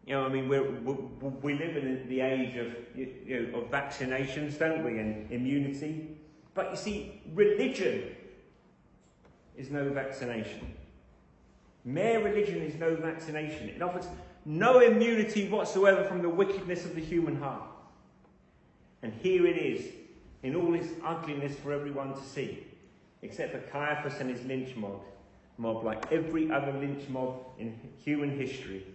You 0.08 0.16
know, 0.16 0.26
I 0.26 0.30
mean, 0.30 0.50
we 0.50 0.60
we 0.60 1.54
live 1.54 1.78
in 1.78 2.10
the 2.10 2.22
age 2.22 2.56
of, 2.56 2.74
you 2.96 3.52
know, 3.52 3.60
of 3.60 3.70
vaccinations, 3.70 4.58
don't 4.58 4.84
we, 4.84 4.98
and 4.98 5.32
immunity. 5.32 6.18
But 6.56 6.72
you 6.72 6.78
see, 6.78 7.22
religion 7.36 8.16
is 9.56 9.70
no 9.70 9.88
vaccination. 9.90 10.74
Mere 11.86 12.24
religion 12.24 12.64
is 12.64 12.76
no 12.80 12.96
vaccination. 12.96 13.70
It 13.70 13.82
offers 13.84 14.08
no 14.50 14.80
immunity 14.80 15.48
whatsoever 15.48 16.04
from 16.06 16.24
the 16.24 16.30
wickedness 16.30 16.84
of 16.84 16.96
the 16.96 17.02
human 17.02 17.36
heart. 17.36 17.70
And 19.04 19.14
here 19.14 19.46
it 19.46 19.58
is, 19.58 19.94
in 20.42 20.56
all 20.56 20.74
its 20.74 20.88
ugliness 21.06 21.56
for 21.56 21.72
everyone 21.72 22.16
to 22.16 22.22
see 22.22 22.66
except 23.22 23.52
for 23.52 23.60
Caiaphas 23.72 24.20
and 24.20 24.30
his 24.30 24.44
lynch 24.46 24.76
mob, 24.76 25.02
mob 25.60 25.84
like 25.84 26.12
every 26.12 26.50
other 26.52 26.72
lynch 26.72 27.08
mob 27.10 27.36
in 27.60 27.78
human 28.04 28.36
history, 28.36 28.88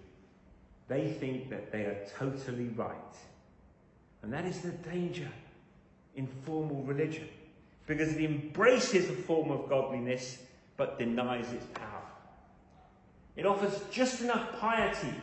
they 0.88 1.06
think 1.06 1.50
that 1.50 1.70
they 1.70 1.82
are 1.82 2.04
totally 2.18 2.68
right. 2.68 2.96
And 4.22 4.32
that 4.32 4.46
is 4.46 4.60
the 4.60 4.70
danger 4.70 5.30
in 6.16 6.26
formal 6.26 6.82
religion, 6.82 7.28
because 7.86 8.08
it 8.16 8.24
embraces 8.24 9.08
a 9.08 9.12
form 9.12 9.52
of 9.52 9.68
godliness 9.68 10.38
but 10.76 10.98
denies 10.98 11.52
its 11.52 11.66
power. 11.74 12.02
It 13.36 13.46
offers 13.46 13.82
just 13.92 14.20
enough 14.22 14.58
piety 14.58 15.14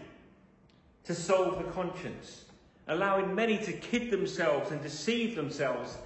to 1.06 1.16
solve 1.16 1.58
the 1.58 1.72
conscience, 1.72 2.46
allowing 2.88 3.34
many 3.34 3.58
to 3.58 3.74
kid 3.74 4.12
themselves 4.12 4.72
and 4.72 4.82
deceive 4.82 5.36
themselves 5.36 5.98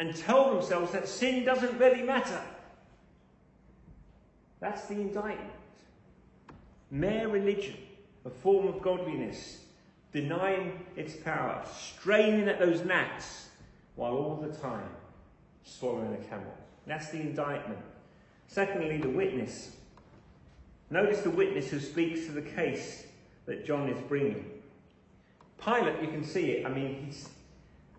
and 0.00 0.14
tell 0.14 0.54
themselves 0.54 0.92
that 0.92 1.08
sin 1.08 1.44
doesn't 1.44 1.76
really 1.78 2.02
matter. 2.02 2.40
That's 4.60 4.86
the 4.86 4.94
indictment. 4.94 5.50
Mere 6.90 7.28
religion, 7.28 7.76
a 8.24 8.30
form 8.30 8.66
of 8.66 8.80
godliness, 8.80 9.64
denying 10.12 10.84
its 10.96 11.14
power, 11.16 11.62
straining 11.70 12.48
at 12.48 12.58
those 12.58 12.84
gnats, 12.84 13.48
while 13.96 14.12
all 14.12 14.36
the 14.36 14.56
time 14.58 14.88
swallowing 15.64 16.14
a 16.14 16.28
camel. 16.28 16.54
That's 16.86 17.10
the 17.10 17.20
indictment. 17.20 17.80
Secondly, 18.46 18.96
the 18.96 19.10
witness. 19.10 19.72
Notice 20.90 21.20
the 21.20 21.30
witness 21.30 21.70
who 21.70 21.80
speaks 21.80 22.24
to 22.26 22.32
the 22.32 22.40
case 22.40 23.07
that 23.48 23.64
John 23.64 23.88
is 23.88 23.98
bringing. 24.02 24.44
Pilate, 25.64 26.00
you 26.02 26.08
can 26.08 26.22
see 26.22 26.50
it. 26.52 26.66
I 26.66 26.68
mean, 26.68 27.06
he's 27.06 27.30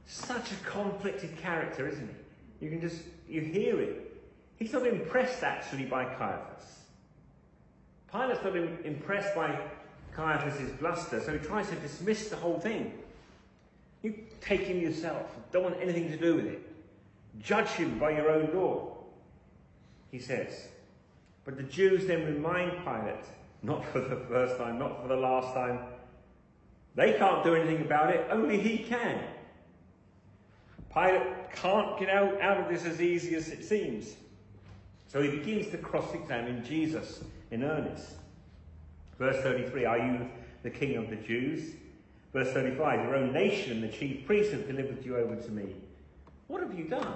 such 0.05 0.51
a 0.51 0.55
conflicted 0.63 1.37
character, 1.37 1.87
isn't 1.87 2.07
he? 2.07 2.65
You 2.65 2.71
can 2.71 2.79
just, 2.79 3.01
you 3.27 3.41
hear 3.41 3.81
it. 3.81 4.21
He's 4.57 4.71
not 4.71 4.85
impressed 4.85 5.43
actually 5.43 5.85
by 5.85 6.05
Caiaphas. 6.05 6.79
Pilate's 8.11 8.43
not 8.43 8.55
impressed 8.55 9.35
by 9.35 9.59
Caiaphas' 10.15 10.69
bluster, 10.79 11.19
so 11.19 11.33
he 11.33 11.39
tries 11.39 11.67
to 11.69 11.75
dismiss 11.77 12.29
the 12.29 12.35
whole 12.35 12.59
thing. 12.59 12.93
You 14.03 14.13
take 14.41 14.61
him 14.61 14.79
yourself, 14.79 15.35
don't 15.51 15.63
want 15.63 15.77
anything 15.81 16.11
to 16.11 16.17
do 16.17 16.35
with 16.35 16.45
it. 16.45 16.61
Judge 17.39 17.69
him 17.69 17.97
by 17.97 18.11
your 18.11 18.29
own 18.29 18.53
law, 18.53 18.97
he 20.11 20.19
says. 20.19 20.67
But 21.43 21.57
the 21.57 21.63
Jews 21.63 22.05
then 22.05 22.25
remind 22.25 22.83
Pilate, 22.83 23.25
not 23.63 23.85
for 23.91 23.99
the 23.99 24.15
first 24.27 24.57
time, 24.57 24.79
not 24.79 25.01
for 25.01 25.07
the 25.07 25.15
last 25.15 25.53
time, 25.53 25.79
they 26.95 27.13
can't 27.13 27.43
do 27.43 27.55
anything 27.55 27.81
about 27.81 28.13
it, 28.13 28.25
only 28.29 28.59
he 28.59 28.79
can. 28.79 29.23
Pilate 30.93 31.51
can't 31.53 31.99
get 31.99 32.09
out, 32.09 32.41
out 32.41 32.57
of 32.57 32.69
this 32.69 32.85
as 32.85 33.01
easy 33.01 33.35
as 33.35 33.49
it 33.49 33.63
seems. 33.63 34.15
So 35.07 35.21
he 35.21 35.29
begins 35.29 35.67
to 35.71 35.77
cross 35.77 36.13
examine 36.13 36.63
Jesus 36.63 37.23
in 37.51 37.63
earnest. 37.63 38.15
Verse 39.17 39.41
33 39.43 39.85
Are 39.85 39.97
you 39.97 40.29
the 40.63 40.69
king 40.69 40.95
of 40.95 41.09
the 41.09 41.15
Jews? 41.15 41.73
Verse 42.33 42.51
35 42.53 43.05
Your 43.05 43.15
own 43.15 43.33
nation, 43.33 43.71
and 43.73 43.83
the 43.83 43.95
chief 43.95 44.25
priests, 44.25 44.51
have 44.53 44.67
delivered 44.67 45.03
you 45.05 45.17
over 45.17 45.35
to 45.35 45.51
me. 45.51 45.75
What 46.47 46.61
have 46.61 46.77
you 46.77 46.85
done? 46.85 47.13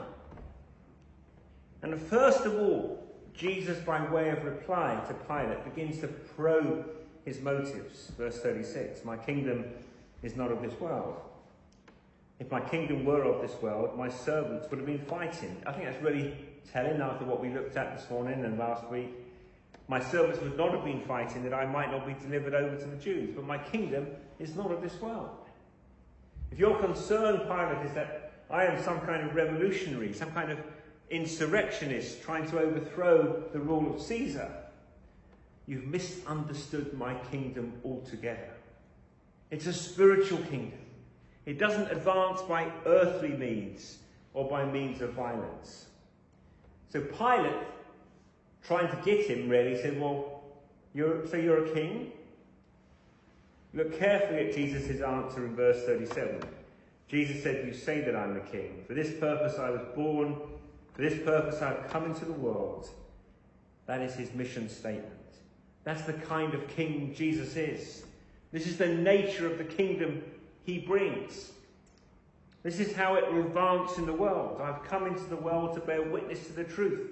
And 1.81 1.99
first 1.99 2.45
of 2.45 2.55
all, 2.55 3.02
Jesus, 3.33 3.79
by 3.79 4.09
way 4.11 4.29
of 4.29 4.43
reply 4.43 5.03
to 5.07 5.13
Pilate, 5.13 5.63
begins 5.63 5.99
to 5.99 6.07
probe 6.07 6.89
his 7.25 7.41
motives. 7.41 8.11
Verse 8.17 8.39
36 8.39 9.03
My 9.03 9.17
kingdom 9.17 9.65
is 10.21 10.35
not 10.35 10.51
of 10.51 10.61
this 10.61 10.79
world. 10.79 11.19
If 12.39 12.51
my 12.51 12.59
kingdom 12.59 13.05
were 13.05 13.23
of 13.23 13.41
this 13.41 13.59
world, 13.61 13.97
my 13.97 14.09
servants 14.09 14.69
would 14.69 14.79
have 14.79 14.85
been 14.85 15.05
fighting. 15.05 15.61
I 15.65 15.71
think 15.71 15.85
that's 15.85 16.03
really 16.03 16.35
telling 16.71 17.01
after 17.01 17.25
what 17.25 17.41
we 17.41 17.49
looked 17.49 17.75
at 17.77 17.97
this 17.97 18.09
morning 18.09 18.43
and 18.43 18.57
last 18.57 18.89
week. 18.89 19.09
My 19.87 20.01
servants 20.01 20.39
would 20.41 20.57
not 20.57 20.73
have 20.73 20.85
been 20.85 21.01
fighting 21.01 21.43
that 21.43 21.53
I 21.53 21.65
might 21.65 21.91
not 21.91 22.07
be 22.07 22.13
delivered 22.13 22.53
over 22.53 22.75
to 22.77 22.85
the 22.85 22.95
Jews, 22.97 23.31
but 23.35 23.45
my 23.45 23.57
kingdom 23.57 24.07
is 24.39 24.55
not 24.55 24.71
of 24.71 24.81
this 24.81 24.99
world. 25.01 25.29
If 26.51 26.59
your 26.59 26.79
concern, 26.79 27.39
Pilate, 27.39 27.85
is 27.85 27.93
that 27.93 28.31
I 28.49 28.65
am 28.65 28.81
some 28.81 29.01
kind 29.01 29.27
of 29.27 29.35
revolutionary, 29.35 30.13
some 30.13 30.31
kind 30.31 30.51
of 30.51 30.59
insurrectionist 31.13 32.23
trying 32.23 32.49
to 32.49 32.59
overthrow 32.59 33.43
the 33.53 33.59
rule 33.59 33.93
of 33.93 34.01
Caesar, 34.01 34.51
you've 35.67 35.85
misunderstood 35.85 36.93
my 36.93 37.13
kingdom 37.31 37.73
altogether. 37.85 38.49
It's 39.51 39.67
a 39.67 39.73
spiritual 39.73 40.39
kingdom. 40.39 40.79
It 41.45 41.59
doesn't 41.59 41.91
advance 41.91 42.41
by 42.41 42.71
earthly 42.85 43.29
means 43.29 43.99
or 44.33 44.49
by 44.49 44.65
means 44.65 45.01
of 45.01 45.13
violence. 45.13 45.85
So 46.89 47.01
Pilate, 47.01 47.53
trying 48.63 48.89
to 48.89 49.01
get 49.03 49.27
him, 49.27 49.49
really 49.49 49.79
said, 49.81 49.99
Well, 49.99 50.41
you're, 50.93 51.27
so 51.27 51.37
you're 51.37 51.65
a 51.65 51.73
king? 51.73 52.11
Look 53.73 53.97
carefully 53.97 54.47
at 54.47 54.55
Jesus' 54.55 55.01
answer 55.01 55.45
in 55.45 55.55
verse 55.55 55.83
37. 55.85 56.41
Jesus 57.07 57.43
said, 57.43 57.65
You 57.65 57.73
say 57.73 58.01
that 58.01 58.15
I'm 58.15 58.33
the 58.35 58.39
king. 58.41 58.83
For 58.87 58.93
this 58.93 59.19
purpose 59.19 59.59
I 59.59 59.69
was 59.69 59.81
born, 59.95 60.37
for 60.93 61.01
this 61.01 61.23
purpose 61.23 61.61
I've 61.61 61.89
come 61.89 62.05
into 62.05 62.25
the 62.25 62.33
world. 62.33 62.89
That 63.85 64.01
is 64.01 64.15
his 64.15 64.33
mission 64.33 64.69
statement. 64.69 65.09
That's 65.83 66.03
the 66.03 66.13
kind 66.13 66.53
of 66.53 66.67
king 66.67 67.13
Jesus 67.15 67.55
is. 67.55 68.05
This 68.51 68.67
is 68.67 68.77
the 68.77 68.87
nature 68.87 69.51
of 69.51 69.57
the 69.57 69.63
kingdom 69.63 70.23
he 70.63 70.79
brings. 70.79 71.51
This 72.61 72.79
is 72.79 72.95
how 72.95 73.15
it 73.15 73.31
will 73.31 73.41
advance 73.41 73.97
in 73.97 74.05
the 74.05 74.13
world. 74.13 74.61
I've 74.61 74.83
come 74.83 75.05
into 75.07 75.25
the 75.25 75.35
world 75.35 75.73
to 75.73 75.81
bear 75.81 76.01
witness 76.01 76.47
to 76.47 76.53
the 76.53 76.63
truth. 76.63 77.11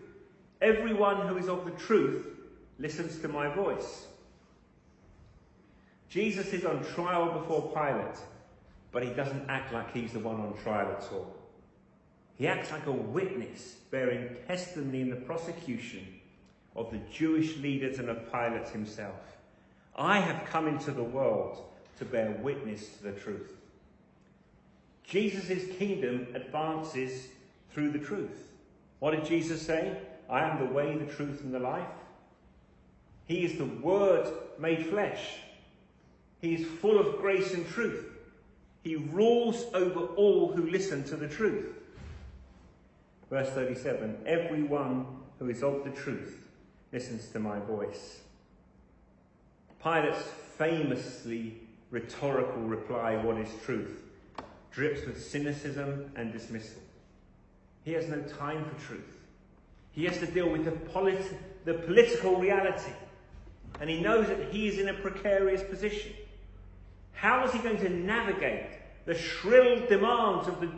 Everyone 0.62 1.28
who 1.28 1.38
is 1.38 1.50
of 1.50 1.66
the 1.66 1.72
truth 1.72 2.28
listens 2.80 3.20
to 3.20 3.28
my 3.28 3.54
voice. 3.54 4.06
Jesus 6.08 6.54
is 6.54 6.66
on 6.66 6.84
trial 6.94 7.40
before 7.40 7.72
Pilate, 7.74 8.18
but 8.92 9.04
he 9.04 9.10
doesn't 9.10 9.50
act 9.50 9.74
like 9.74 9.94
he's 9.94 10.14
the 10.14 10.20
one 10.20 10.40
on 10.40 10.54
trial 10.64 10.96
at 10.98 11.12
all. 11.12 11.41
He 12.38 12.48
acts 12.48 12.72
like 12.72 12.88
a 12.88 12.92
witness, 12.92 13.76
bearing 13.92 14.36
testimony 14.48 15.02
in 15.02 15.10
the 15.10 15.16
prosecution 15.16 16.06
of 16.76 16.92
the 16.92 17.00
Jewish 17.12 17.58
leaders 17.58 18.00
and 18.00 18.10
of 18.10 18.32
Pilate 18.32 18.70
himself. 18.70 19.38
I 19.96 20.20
have 20.20 20.46
come 20.46 20.68
into 20.68 20.92
the 20.92 21.04
world 21.04 21.64
to 22.00 22.06
bear 22.06 22.32
witness 22.42 22.90
to 22.98 23.04
the 23.04 23.12
truth. 23.12 23.52
Jesus' 25.04 25.76
kingdom 25.78 26.28
advances 26.34 27.28
through 27.74 27.92
the 27.92 28.00
truth. 28.00 28.48
What 29.00 29.12
did 29.12 29.26
Jesus 29.26 29.62
say? 29.62 29.98
I 30.30 30.42
am 30.42 30.60
the 30.60 30.74
way, 30.74 30.98
the 30.98 31.12
truth, 31.12 31.42
and 31.42 31.54
the 31.54 31.60
life. 31.60 31.88
He 33.26 33.44
is 33.44 33.58
the 33.58 33.66
Word 33.66 34.32
made 34.58 34.86
flesh. 34.86 35.36
He 36.40 36.56
is 36.56 36.66
full 36.80 36.98
of 36.98 37.20
grace 37.20 37.54
and 37.54 37.68
truth. 37.68 38.06
He 38.84 38.96
rules 38.96 39.66
over 39.74 40.00
all 40.16 40.54
who 40.54 40.70
listen 40.70 41.04
to 41.06 41.16
the 41.16 41.28
truth. 41.28 41.76
Verse 43.32 43.50
37 43.50 44.18
Everyone 44.28 45.06
who 45.40 45.50
is 45.50 45.64
of 45.64 45.84
the 45.84 45.90
truth 45.90 46.44
listens 46.92 47.30
to 47.30 47.40
my 47.40 47.58
voice. 47.60 48.20
Pilate's 49.82 50.22
famously 50.58 51.56
rhetorical 51.90 52.62
reply, 52.62 53.16
What 53.16 53.38
is 53.38 53.50
truth? 53.66 54.04
drips 54.70 55.06
with 55.06 55.22
cynicism 55.22 56.12
and 56.16 56.32
dismissal. 56.32 56.82
He 57.84 57.92
has 57.94 58.08
no 58.08 58.22
time 58.22 58.64
for 58.64 58.80
truth. 58.86 59.18
He 59.92 60.06
has 60.06 60.18
to 60.20 60.28
deal 60.28 60.50
with 60.50 60.64
the, 60.64 60.72
the 61.66 61.74
political 61.74 62.38
reality. 62.38 62.94
And 63.82 63.90
he 63.90 64.00
knows 64.00 64.28
that 64.28 64.52
he 64.52 64.70
is 64.70 64.80
in 64.80 64.88
a 64.88 64.94
precarious 64.94 65.62
position. 65.62 66.14
How 67.12 67.44
is 67.46 67.52
he 67.52 67.60
going 67.60 67.80
to 67.80 67.90
navigate 67.90 68.68
the 69.06 69.16
shrill 69.16 69.86
demands 69.88 70.48
of 70.48 70.62
the 70.62 70.72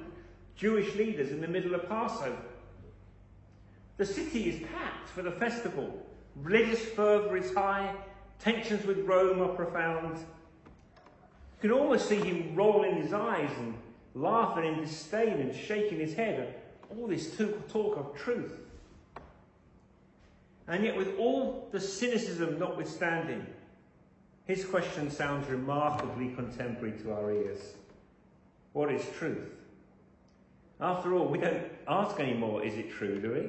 Jewish 0.55 0.95
leaders 0.95 1.31
in 1.31 1.41
the 1.41 1.47
middle 1.47 1.75
of 1.75 1.87
Passover? 1.87 2.37
The 3.97 4.05
city 4.05 4.49
is 4.49 4.67
packed 4.73 5.09
for 5.09 5.21
the 5.21 5.31
festival. 5.31 6.05
Religious 6.35 6.83
fervour 6.83 7.37
is 7.37 7.53
high. 7.53 7.93
Tensions 8.39 8.85
with 8.85 8.99
Rome 9.05 9.41
are 9.41 9.55
profound. 9.55 10.17
You 10.17 11.69
can 11.69 11.71
almost 11.71 12.09
see 12.09 12.17
him 12.17 12.55
rolling 12.55 12.95
his 12.95 13.13
eyes 13.13 13.51
and 13.57 13.75
laughing 14.15 14.65
in 14.65 14.81
disdain 14.81 15.39
and 15.39 15.55
shaking 15.55 15.99
his 15.99 16.13
head 16.13 16.39
at 16.39 16.97
all 16.97 17.07
this 17.07 17.35
talk 17.69 17.97
of 17.97 18.15
truth. 18.15 18.53
And 20.67 20.83
yet, 20.83 20.95
with 20.95 21.17
all 21.17 21.67
the 21.71 21.79
cynicism 21.79 22.57
notwithstanding, 22.57 23.45
his 24.45 24.65
question 24.65 25.09
sounds 25.09 25.49
remarkably 25.49 26.33
contemporary 26.33 26.97
to 26.99 27.13
our 27.13 27.31
ears. 27.31 27.75
What 28.73 28.91
is 28.91 29.05
truth? 29.17 29.51
After 30.83 31.13
all, 31.15 31.27
we 31.27 31.37
don't 31.37 31.63
ask 31.87 32.19
anymore, 32.19 32.61
is 32.61 32.73
it 32.73 32.91
true, 32.91 33.21
do 33.21 33.31
we? 33.31 33.39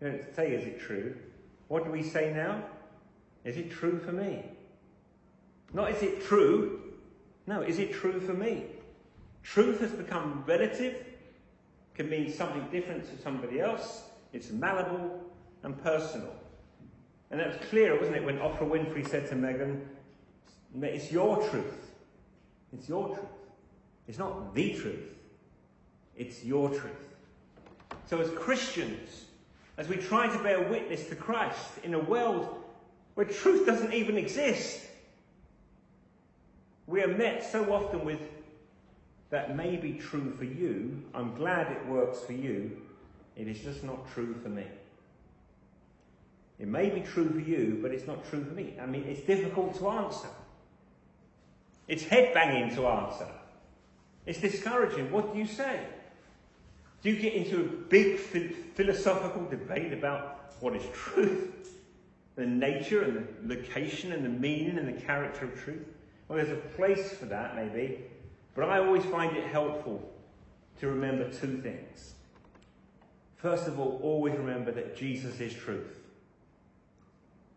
We 0.00 0.10
don't 0.10 0.34
say, 0.34 0.52
is 0.52 0.66
it 0.66 0.80
true? 0.80 1.14
What 1.68 1.84
do 1.84 1.90
we 1.90 2.02
say 2.02 2.32
now? 2.32 2.64
Is 3.44 3.58
it 3.58 3.70
true 3.70 3.98
for 3.98 4.10
me? 4.10 4.42
Not 5.74 5.90
is 5.90 6.02
it 6.02 6.24
true, 6.24 6.80
no, 7.46 7.60
is 7.60 7.78
it 7.78 7.92
true 7.92 8.20
for 8.20 8.32
me? 8.32 8.64
Truth 9.42 9.80
has 9.80 9.90
become 9.90 10.42
relative, 10.46 11.04
can 11.94 12.08
mean 12.08 12.32
something 12.32 12.66
different 12.72 13.04
to 13.10 13.22
somebody 13.22 13.60
else. 13.60 14.04
It's 14.32 14.50
malleable 14.50 15.20
and 15.62 15.80
personal. 15.82 16.34
And 17.30 17.38
that 17.38 17.48
was 17.48 17.68
clear, 17.68 17.98
wasn't 17.98 18.16
it, 18.16 18.24
when 18.24 18.38
Oprah 18.38 18.60
Winfrey 18.60 19.06
said 19.06 19.28
to 19.28 19.34
Meghan, 19.34 19.82
It's 20.80 21.12
your 21.12 21.46
truth. 21.50 21.90
It's 22.72 22.88
your 22.88 23.08
truth. 23.08 23.28
It's 24.08 24.18
not 24.18 24.54
the 24.54 24.74
truth. 24.74 25.14
It's 26.16 26.44
your 26.44 26.68
truth. 26.68 27.14
So, 28.06 28.20
as 28.20 28.30
Christians, 28.30 29.24
as 29.76 29.88
we 29.88 29.96
try 29.96 30.28
to 30.28 30.38
bear 30.42 30.62
witness 30.62 31.08
to 31.08 31.16
Christ 31.16 31.78
in 31.82 31.94
a 31.94 31.98
world 31.98 32.62
where 33.14 33.26
truth 33.26 33.66
doesn't 33.66 33.92
even 33.92 34.16
exist, 34.16 34.84
We 36.86 37.02
are 37.02 37.08
met 37.08 37.44
so 37.50 37.72
often 37.72 38.04
with 38.04 38.20
that 39.30 39.56
may 39.56 39.76
be 39.76 39.94
true 39.94 40.32
for 40.36 40.44
you. 40.44 41.02
I'm 41.14 41.34
glad 41.34 41.72
it 41.72 41.86
works 41.86 42.20
for 42.20 42.32
you. 42.32 42.82
It 43.36 43.48
is 43.48 43.60
just 43.60 43.82
not 43.82 44.10
true 44.12 44.34
for 44.42 44.48
me. 44.48 44.66
It 46.58 46.68
may 46.68 46.90
be 46.90 47.00
true 47.00 47.28
for 47.30 47.40
you, 47.40 47.78
but 47.82 47.90
it's 47.90 48.06
not 48.06 48.28
true 48.30 48.44
for 48.44 48.52
me. 48.52 48.74
I 48.80 48.86
mean, 48.86 49.04
it's 49.08 49.22
difficult 49.22 49.76
to 49.78 49.88
answer. 49.88 50.28
It's 51.88 52.04
head 52.04 52.32
banging 52.32 52.74
to 52.76 52.86
answer. 52.86 53.26
It's 54.24 54.40
discouraging. 54.40 55.10
What 55.10 55.32
do 55.32 55.38
you 55.38 55.46
say? 55.46 55.80
Do 57.04 57.10
you 57.10 57.20
get 57.20 57.34
into 57.34 57.60
a 57.60 57.64
big 57.64 58.18
philosophical 58.18 59.44
debate 59.44 59.92
about 59.92 60.54
what 60.60 60.74
is 60.74 60.82
truth, 60.94 61.78
the 62.34 62.46
nature 62.46 63.02
and 63.02 63.28
the 63.42 63.56
location 63.56 64.10
and 64.10 64.24
the 64.24 64.30
meaning 64.30 64.78
and 64.78 64.88
the 64.88 65.00
character 65.02 65.44
of 65.44 65.62
truth? 65.62 65.86
Well, 66.26 66.38
there's 66.38 66.48
a 66.48 66.62
place 66.76 67.12
for 67.12 67.26
that, 67.26 67.56
maybe, 67.56 68.04
but 68.54 68.70
I 68.70 68.78
always 68.78 69.04
find 69.04 69.36
it 69.36 69.46
helpful 69.48 70.10
to 70.80 70.88
remember 70.88 71.30
two 71.30 71.58
things. 71.58 72.14
First 73.36 73.68
of 73.68 73.78
all, 73.78 74.00
always 74.02 74.34
remember 74.34 74.72
that 74.72 74.96
Jesus 74.96 75.38
is 75.40 75.52
truth. 75.52 76.00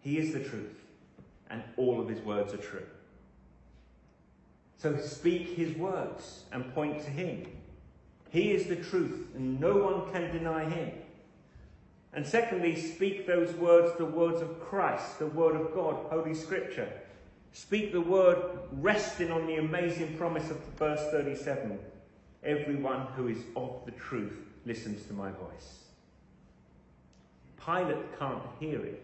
He 0.01 0.17
is 0.17 0.33
the 0.33 0.41
truth, 0.41 0.75
and 1.49 1.63
all 1.77 2.01
of 2.01 2.09
his 2.09 2.19
words 2.19 2.53
are 2.53 2.57
true. 2.57 2.85
So 4.77 4.97
speak 4.97 5.55
his 5.55 5.73
words 5.77 6.43
and 6.51 6.73
point 6.75 7.01
to 7.05 7.09
him. 7.09 7.45
He 8.29 8.51
is 8.51 8.67
the 8.67 8.75
truth, 8.75 9.27
and 9.35 9.59
no 9.59 9.75
one 9.75 10.11
can 10.11 10.31
deny 10.31 10.69
him. 10.69 10.91
And 12.13 12.25
secondly, 12.25 12.75
speak 12.75 13.27
those 13.27 13.53
words, 13.55 13.97
the 13.97 14.05
words 14.05 14.41
of 14.41 14.59
Christ, 14.59 15.19
the 15.19 15.27
word 15.27 15.55
of 15.55 15.73
God, 15.73 15.97
Holy 16.09 16.33
Scripture. 16.33 16.89
Speak 17.53 17.91
the 17.91 18.01
word 18.01 18.37
resting 18.71 19.31
on 19.31 19.47
the 19.47 19.55
amazing 19.55 20.17
promise 20.17 20.49
of 20.51 20.57
verse 20.77 21.11
37 21.11 21.79
Everyone 22.43 23.07
who 23.15 23.27
is 23.27 23.39
of 23.55 23.81
the 23.85 23.91
truth 23.91 24.37
listens 24.65 25.05
to 25.07 25.13
my 25.13 25.31
voice. 25.31 25.83
Pilate 27.63 28.19
can't 28.19 28.43
hear 28.59 28.79
it. 28.85 29.03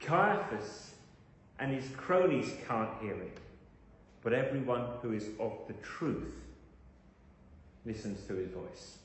Caiaphas 0.00 0.94
and 1.58 1.72
his 1.72 1.88
cronies 1.96 2.52
can't 2.66 2.90
hear 3.00 3.14
it. 3.14 3.38
But 4.22 4.32
everyone 4.32 4.86
who 5.00 5.12
is 5.12 5.28
of 5.38 5.52
the 5.66 5.74
truth 5.74 6.34
listens 7.84 8.26
to 8.26 8.34
his 8.34 8.50
voice. 8.50 8.98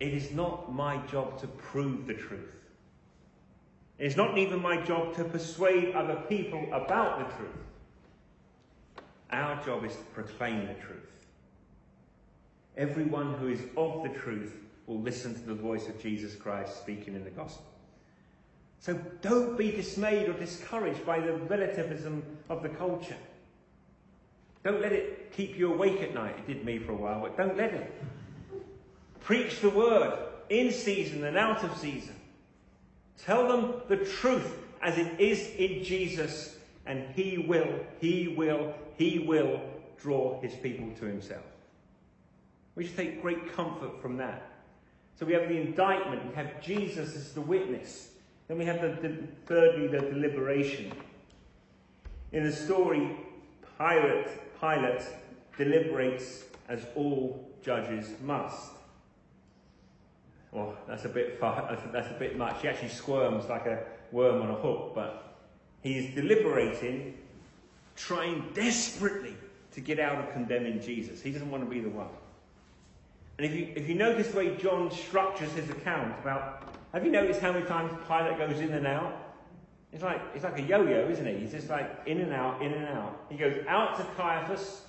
It 0.00 0.14
is 0.14 0.30
not 0.30 0.72
my 0.72 0.98
job 1.06 1.40
to 1.40 1.46
prove 1.46 2.06
the 2.06 2.14
truth. 2.14 2.54
It's 3.98 4.16
not 4.16 4.38
even 4.38 4.62
my 4.62 4.80
job 4.82 5.16
to 5.16 5.24
persuade 5.24 5.94
other 5.94 6.22
people 6.28 6.68
about 6.72 7.18
the 7.18 7.36
truth. 7.36 7.50
Our 9.30 9.62
job 9.64 9.84
is 9.84 9.92
to 9.92 10.02
proclaim 10.14 10.66
the 10.66 10.74
truth. 10.74 11.26
Everyone 12.76 13.34
who 13.34 13.48
is 13.48 13.60
of 13.76 14.04
the 14.04 14.16
truth 14.20 14.54
will 14.86 15.00
listen 15.00 15.34
to 15.34 15.40
the 15.40 15.54
voice 15.54 15.88
of 15.88 16.00
Jesus 16.00 16.36
Christ 16.36 16.78
speaking 16.78 17.14
in 17.14 17.24
the 17.24 17.30
gospel. 17.30 17.66
So 18.78 18.94
don't 19.20 19.58
be 19.58 19.72
dismayed 19.72 20.28
or 20.28 20.34
discouraged 20.34 21.04
by 21.04 21.18
the 21.18 21.32
relativism 21.34 22.22
of 22.48 22.62
the 22.62 22.68
culture. 22.68 23.16
Don't 24.64 24.80
let 24.80 24.92
it 24.92 25.32
keep 25.32 25.56
you 25.56 25.72
awake 25.72 26.02
at 26.02 26.14
night. 26.14 26.36
It 26.38 26.46
did 26.46 26.64
me 26.64 26.78
for 26.78 26.92
a 26.92 26.96
while, 26.96 27.20
but 27.20 27.36
don't 27.36 27.56
let 27.56 27.72
it. 27.72 27.92
Preach 29.20 29.60
the 29.60 29.70
word 29.70 30.18
in 30.48 30.72
season 30.72 31.24
and 31.24 31.36
out 31.36 31.62
of 31.62 31.76
season. 31.76 32.16
Tell 33.24 33.48
them 33.48 33.82
the 33.88 34.04
truth 34.04 34.56
as 34.82 34.96
it 34.96 35.20
is 35.20 35.50
in 35.56 35.84
Jesus, 35.84 36.56
and 36.86 37.04
He 37.14 37.38
will, 37.38 37.68
He 38.00 38.34
will, 38.36 38.74
He 38.96 39.18
will 39.20 39.60
draw 39.98 40.40
His 40.40 40.54
people 40.54 40.88
to 41.00 41.06
Himself. 41.06 41.44
We 42.74 42.86
should 42.86 42.96
take 42.96 43.22
great 43.22 43.54
comfort 43.54 44.00
from 44.00 44.16
that. 44.18 44.42
So 45.18 45.26
we 45.26 45.32
have 45.32 45.48
the 45.48 45.60
indictment, 45.60 46.28
we 46.28 46.34
have 46.36 46.60
Jesus 46.60 47.16
as 47.16 47.32
the 47.32 47.40
witness. 47.40 48.10
Then 48.46 48.56
we 48.56 48.64
have 48.64 48.80
the, 48.80 49.08
the 49.08 49.16
thirdly 49.46 49.88
the 49.88 49.98
deliberation. 49.98 50.92
In 52.32 52.44
the 52.44 52.52
story, 52.52 53.16
Pilate, 53.78 54.28
Pilate 54.60 55.02
deliberates 55.56 56.44
as 56.68 56.86
all 56.94 57.48
judges 57.62 58.10
must. 58.22 58.72
Well, 60.52 60.76
that's 60.86 61.04
a 61.04 61.08
bit 61.08 61.38
far, 61.38 61.78
that's, 61.92 62.10
a 62.10 62.14
bit 62.14 62.36
much. 62.36 62.62
He 62.62 62.68
actually 62.68 62.88
squirms 62.88 63.48
like 63.48 63.66
a 63.66 63.84
worm 64.12 64.42
on 64.42 64.50
a 64.50 64.54
hook, 64.54 64.92
but 64.94 65.36
he's 65.82 66.14
deliberating, 66.14 67.16
trying 67.96 68.44
desperately 68.54 69.36
to 69.72 69.80
get 69.80 70.00
out 70.00 70.16
of 70.16 70.32
condemning 70.32 70.80
Jesus. 70.80 71.20
He 71.20 71.30
doesn't 71.30 71.50
want 71.50 71.64
to 71.64 71.70
be 71.70 71.80
the 71.80 71.90
one. 71.90 72.08
And 73.36 73.46
if 73.46 73.54
you, 73.54 73.72
if 73.76 73.88
you 73.88 73.94
notice 73.94 74.28
the 74.28 74.38
way 74.38 74.56
John 74.56 74.90
structures 74.90 75.52
his 75.52 75.70
account 75.70 76.12
about, 76.20 76.74
have 76.92 77.04
you 77.04 77.12
noticed 77.12 77.40
how 77.40 77.52
many 77.52 77.66
times 77.66 77.92
Pilate 78.08 78.38
goes 78.38 78.60
in 78.60 78.72
and 78.72 78.86
out? 78.86 79.27
It's 79.92 80.02
like, 80.02 80.20
it's 80.34 80.44
like 80.44 80.58
a 80.58 80.62
yo-yo, 80.62 81.08
isn't 81.08 81.26
it? 81.26 81.40
He's 81.40 81.52
just 81.52 81.70
like 81.70 82.02
in 82.06 82.20
and 82.20 82.32
out, 82.32 82.60
in 82.62 82.72
and 82.72 82.86
out. 82.88 83.26
He 83.30 83.36
goes 83.36 83.64
out 83.66 83.96
to 83.96 84.04
Caiaphas, 84.16 84.82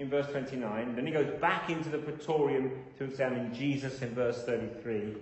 in 0.00 0.08
verse 0.08 0.26
29. 0.28 0.96
Then 0.96 1.06
he 1.06 1.12
goes 1.12 1.28
back 1.40 1.68
into 1.68 1.90
the 1.90 1.98
praetorium 1.98 2.72
to 2.98 3.04
examine 3.04 3.54
Jesus 3.54 4.00
in 4.00 4.14
verse 4.14 4.42
33. 4.44 5.14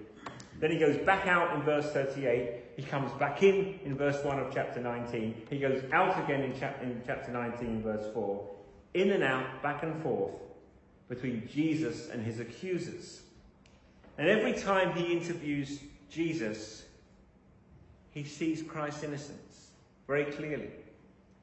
Then 0.60 0.70
he 0.70 0.78
goes 0.78 0.96
back 0.98 1.26
out 1.26 1.54
in 1.56 1.62
verse 1.62 1.90
38. 1.92 2.62
He 2.76 2.82
comes 2.84 3.10
back 3.18 3.42
in 3.42 3.80
in 3.84 3.96
verse 3.96 4.24
1 4.24 4.38
of 4.38 4.54
chapter 4.54 4.80
19. 4.80 5.46
He 5.50 5.58
goes 5.58 5.82
out 5.92 6.22
again 6.24 6.42
in, 6.42 6.58
chap- 6.58 6.80
in 6.80 7.02
chapter 7.04 7.32
19, 7.32 7.82
verse 7.82 8.06
4. 8.14 8.50
In 8.94 9.10
and 9.10 9.24
out, 9.24 9.62
back 9.64 9.82
and 9.82 10.00
forth 10.00 10.34
between 11.08 11.48
Jesus 11.52 12.08
and 12.10 12.24
his 12.24 12.38
accusers. 12.38 13.22
And 14.16 14.28
every 14.28 14.52
time 14.52 14.92
he 14.94 15.12
interviews 15.12 15.80
Jesus, 16.08 16.84
he 18.18 18.24
sees 18.24 18.62
Christ's 18.62 19.04
innocence 19.04 19.70
very 20.08 20.24
clearly. 20.24 20.70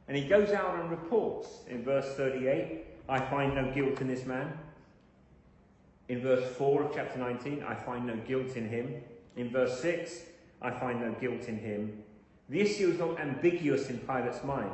And 0.10 0.18
he 0.18 0.28
goes 0.28 0.52
out 0.52 0.78
and 0.78 0.92
reports 0.92 1.48
in 1.70 1.84
verse 1.84 2.14
38 2.16 2.84
I 3.08 3.20
find 3.20 3.56
no 3.56 3.72
guilt 3.72 4.02
in 4.02 4.08
this 4.08 4.26
man. 4.26 4.52
In 6.10 6.22
verse 6.22 6.56
4 6.58 6.84
of 6.84 6.94
chapter 6.94 7.18
19, 7.18 7.64
I 7.64 7.76
find 7.76 8.06
no 8.06 8.16
guilt 8.28 8.58
in 8.58 8.68
him. 8.68 8.96
In 9.38 9.50
verse 9.52 9.80
6, 9.80 10.22
I 10.62 10.72
find 10.72 11.00
no 11.00 11.14
guilt 11.14 11.48
in 11.48 11.58
him. 11.58 12.04
The 12.50 12.60
issue 12.60 12.90
is 12.90 13.00
not 13.00 13.20
ambiguous 13.20 13.90
in 13.90 14.00
Pilate's 14.00 14.44
mind. 14.44 14.72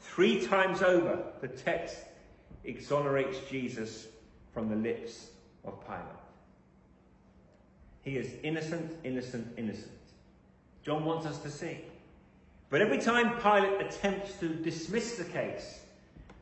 Three 0.00 0.44
times 0.46 0.82
over, 0.82 1.22
the 1.40 1.48
text 1.48 1.98
exonerates 2.64 3.38
Jesus 3.50 4.08
from 4.52 4.68
the 4.68 4.76
lips 4.76 5.28
of 5.64 5.78
Pilate. 5.86 6.02
He 8.02 8.16
is 8.16 8.32
innocent, 8.42 8.96
innocent, 9.04 9.46
innocent. 9.56 9.97
John 10.88 11.04
wants 11.04 11.26
us 11.26 11.36
to 11.40 11.50
see. 11.50 11.80
But 12.70 12.80
every 12.80 12.96
time 12.96 13.38
Pilate 13.42 13.78
attempts 13.78 14.32
to 14.40 14.48
dismiss 14.48 15.16
the 15.16 15.24
case, 15.24 15.80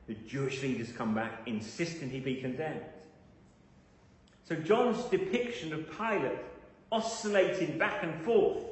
the 0.06 0.14
Jewish 0.28 0.62
leaders 0.62 0.92
come 0.92 1.16
back 1.16 1.42
insisting 1.46 2.10
he 2.10 2.20
be 2.20 2.36
condemned. 2.36 2.82
So 4.48 4.54
John's 4.54 5.02
depiction 5.06 5.72
of 5.72 5.90
Pilate 5.98 6.38
oscillating 6.92 7.76
back 7.76 8.04
and 8.04 8.22
forth 8.22 8.62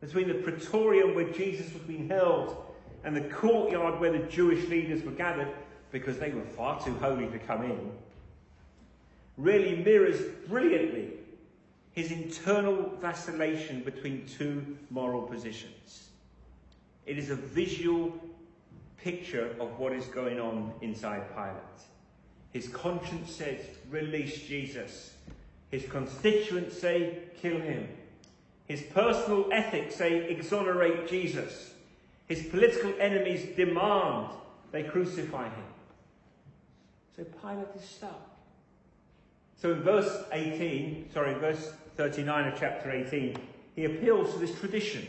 between 0.00 0.26
the 0.26 0.34
praetorium 0.34 1.14
where 1.14 1.30
Jesus 1.30 1.72
was 1.72 1.82
being 1.82 2.08
held 2.08 2.66
and 3.04 3.14
the 3.14 3.28
courtyard 3.32 4.00
where 4.00 4.10
the 4.10 4.26
Jewish 4.26 4.68
leaders 4.68 5.04
were 5.04 5.12
gathered 5.12 5.54
because 5.92 6.18
they 6.18 6.30
were 6.30 6.42
far 6.56 6.82
too 6.84 6.94
holy 6.94 7.28
to 7.28 7.38
come 7.38 7.62
in, 7.62 7.92
really 9.36 9.76
mirrors 9.84 10.20
brilliantly 10.48 11.12
his 11.96 12.12
internal 12.12 12.92
vacillation 13.00 13.80
between 13.80 14.26
two 14.26 14.76
moral 14.90 15.22
positions. 15.22 16.10
It 17.06 17.16
is 17.16 17.30
a 17.30 17.34
visual 17.34 18.12
picture 18.98 19.56
of 19.58 19.78
what 19.78 19.94
is 19.94 20.04
going 20.04 20.38
on 20.38 20.74
inside 20.82 21.22
Pilate. 21.34 21.56
His 22.52 22.68
conscience 22.68 23.34
says, 23.34 23.60
release 23.88 24.42
Jesus. 24.42 25.14
His 25.70 25.86
constituents 25.86 26.78
say, 26.78 27.16
kill 27.40 27.60
him. 27.60 27.88
His 28.66 28.82
personal 28.82 29.48
ethics 29.50 29.94
say, 29.94 30.28
exonerate 30.28 31.08
Jesus. 31.08 31.72
His 32.28 32.44
political 32.46 32.92
enemies 33.00 33.56
demand 33.56 34.32
they 34.70 34.82
crucify 34.82 35.44
him. 35.44 35.64
So 37.16 37.24
Pilate 37.24 37.68
is 37.74 37.88
stuck. 37.88 38.36
So 39.56 39.72
in 39.72 39.80
verse 39.80 40.24
18, 40.32 41.08
sorry, 41.14 41.32
verse 41.34 41.72
39 41.96 42.48
of 42.52 42.58
chapter 42.58 42.90
18, 42.90 43.36
he 43.74 43.84
appeals 43.84 44.32
to 44.32 44.38
this 44.38 44.58
tradition 44.58 45.06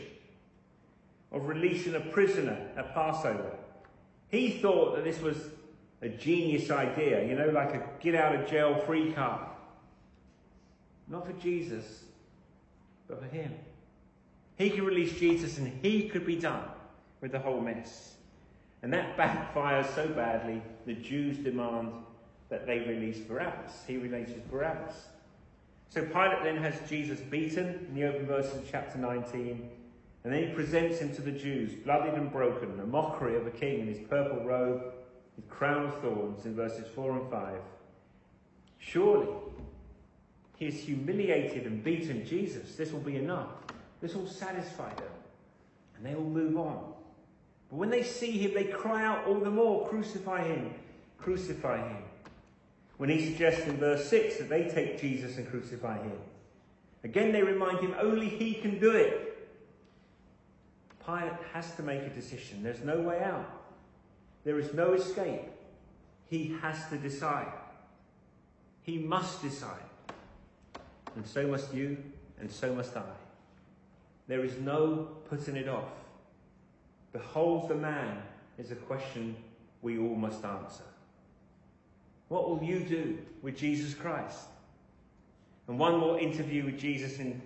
of 1.32 1.46
releasing 1.46 1.94
a 1.94 2.00
prisoner 2.00 2.58
at 2.76 2.94
Passover. 2.94 3.56
He 4.28 4.50
thought 4.50 4.96
that 4.96 5.04
this 5.04 5.20
was 5.20 5.36
a 6.00 6.08
genius 6.08 6.70
idea, 6.70 7.24
you 7.24 7.34
know, 7.34 7.48
like 7.48 7.74
a 7.74 7.82
get 8.00 8.14
out 8.14 8.34
of 8.34 8.48
jail 8.48 8.76
free 8.86 9.12
card. 9.12 9.46
Not 11.08 11.26
for 11.26 11.32
Jesus, 11.34 12.04
but 13.08 13.20
for 13.20 13.26
him. 13.26 13.54
He 14.56 14.70
could 14.70 14.84
release 14.84 15.18
Jesus 15.18 15.58
and 15.58 15.72
he 15.82 16.08
could 16.08 16.26
be 16.26 16.36
done 16.36 16.64
with 17.20 17.32
the 17.32 17.38
whole 17.38 17.60
mess. 17.60 18.14
And 18.82 18.92
that 18.92 19.16
backfires 19.16 19.92
so 19.94 20.08
badly, 20.08 20.62
the 20.86 20.94
Jews 20.94 21.38
demand 21.38 21.92
that 22.48 22.66
they 22.66 22.80
release 22.80 23.18
Barabbas. 23.18 23.72
He 23.86 23.96
releases 23.96 24.40
Barabbas. 24.50 24.94
So 25.90 26.02
Pilate 26.02 26.42
then 26.42 26.56
has 26.58 26.74
Jesus 26.88 27.20
beaten 27.20 27.86
in 27.88 27.94
the 27.94 28.04
open 28.04 28.26
verses 28.26 28.54
of 28.54 28.70
chapter 28.70 28.98
19, 28.98 29.70
and 30.24 30.32
then 30.32 30.48
he 30.48 30.54
presents 30.54 30.98
him 30.98 31.14
to 31.14 31.22
the 31.22 31.32
Jews, 31.32 31.72
bloodied 31.84 32.14
and 32.14 32.30
broken, 32.30 32.78
a 32.80 32.86
mockery 32.86 33.36
of 33.36 33.46
a 33.46 33.50
king 33.50 33.80
in 33.80 33.86
his 33.86 34.06
purple 34.08 34.44
robe, 34.44 34.92
his 35.36 35.44
crown 35.48 35.86
of 35.86 36.00
thorns, 36.00 36.44
in 36.44 36.54
verses 36.54 36.86
4 36.94 37.18
and 37.18 37.30
5. 37.30 37.58
Surely 38.78 39.28
he 40.56 40.66
has 40.66 40.74
humiliated 40.74 41.66
and 41.66 41.82
beaten 41.82 42.26
Jesus. 42.26 42.74
This 42.74 42.92
will 42.92 43.00
be 43.00 43.16
enough. 43.16 43.48
This 44.00 44.14
will 44.14 44.26
satisfy 44.26 44.92
them. 44.94 45.12
And 45.96 46.04
they 46.04 46.14
will 46.14 46.28
move 46.28 46.56
on. 46.56 46.92
But 47.70 47.76
when 47.76 47.90
they 47.90 48.02
see 48.02 48.32
him, 48.32 48.54
they 48.54 48.64
cry 48.64 49.04
out 49.04 49.26
all 49.26 49.38
the 49.38 49.50
more, 49.50 49.88
Crucify 49.88 50.44
him! 50.44 50.74
Crucify 51.18 51.78
him! 51.88 52.02
When 52.98 53.08
he 53.08 53.24
suggests 53.24 53.66
in 53.66 53.76
verse 53.78 54.08
6 54.08 54.38
that 54.38 54.48
they 54.48 54.68
take 54.68 55.00
Jesus 55.00 55.36
and 55.38 55.48
crucify 55.48 56.02
him. 56.02 56.18
Again, 57.04 57.32
they 57.32 57.42
remind 57.42 57.78
him 57.78 57.94
only 57.98 58.28
he 58.28 58.54
can 58.54 58.78
do 58.78 58.90
it. 58.90 59.48
Pilate 61.04 61.32
has 61.52 61.74
to 61.76 61.82
make 61.82 62.02
a 62.02 62.10
decision. 62.10 62.62
There's 62.62 62.82
no 62.82 63.00
way 63.00 63.22
out. 63.22 63.48
There 64.44 64.58
is 64.58 64.74
no 64.74 64.92
escape. 64.94 65.42
He 66.26 66.56
has 66.60 66.88
to 66.90 66.98
decide. 66.98 67.52
He 68.82 68.98
must 68.98 69.42
decide. 69.42 69.76
And 71.14 71.26
so 71.26 71.46
must 71.46 71.72
you, 71.72 71.96
and 72.40 72.50
so 72.50 72.74
must 72.74 72.96
I. 72.96 73.02
There 74.26 74.44
is 74.44 74.58
no 74.58 75.08
putting 75.28 75.56
it 75.56 75.68
off. 75.68 75.88
Behold 77.12 77.68
the 77.68 77.74
man 77.74 78.22
is 78.58 78.70
a 78.70 78.76
question 78.76 79.36
we 79.82 79.98
all 79.98 80.14
must 80.14 80.44
answer. 80.44 80.84
What 82.28 82.48
will 82.48 82.62
you 82.62 82.80
do 82.80 83.18
with 83.42 83.56
Jesus 83.56 83.94
Christ? 83.94 84.38
And 85.66 85.78
one 85.78 85.98
more 85.98 86.18
interview 86.18 86.64
with 86.64 86.78
Jesus 86.78 87.18
in 87.18 87.40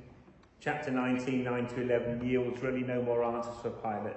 chapter 0.60 0.90
19, 0.90 1.42
9 1.42 1.66
to 1.68 1.82
11 1.82 2.26
yields 2.26 2.62
really 2.62 2.82
no 2.82 3.02
more 3.02 3.24
answers 3.24 3.54
for 3.62 3.70
Pilate. 3.70 4.16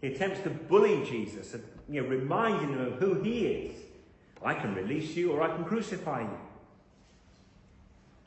He 0.00 0.08
attempts 0.08 0.40
to 0.40 0.50
bully 0.50 1.04
Jesus, 1.04 1.54
you 1.88 2.02
know, 2.02 2.08
reminding 2.08 2.70
him 2.70 2.80
of 2.80 2.94
who 2.94 3.14
he 3.22 3.46
is. 3.46 3.76
I 4.44 4.54
can 4.54 4.74
release 4.74 5.16
you 5.16 5.32
or 5.32 5.42
I 5.42 5.54
can 5.54 5.64
crucify 5.64 6.22
you. 6.22 6.38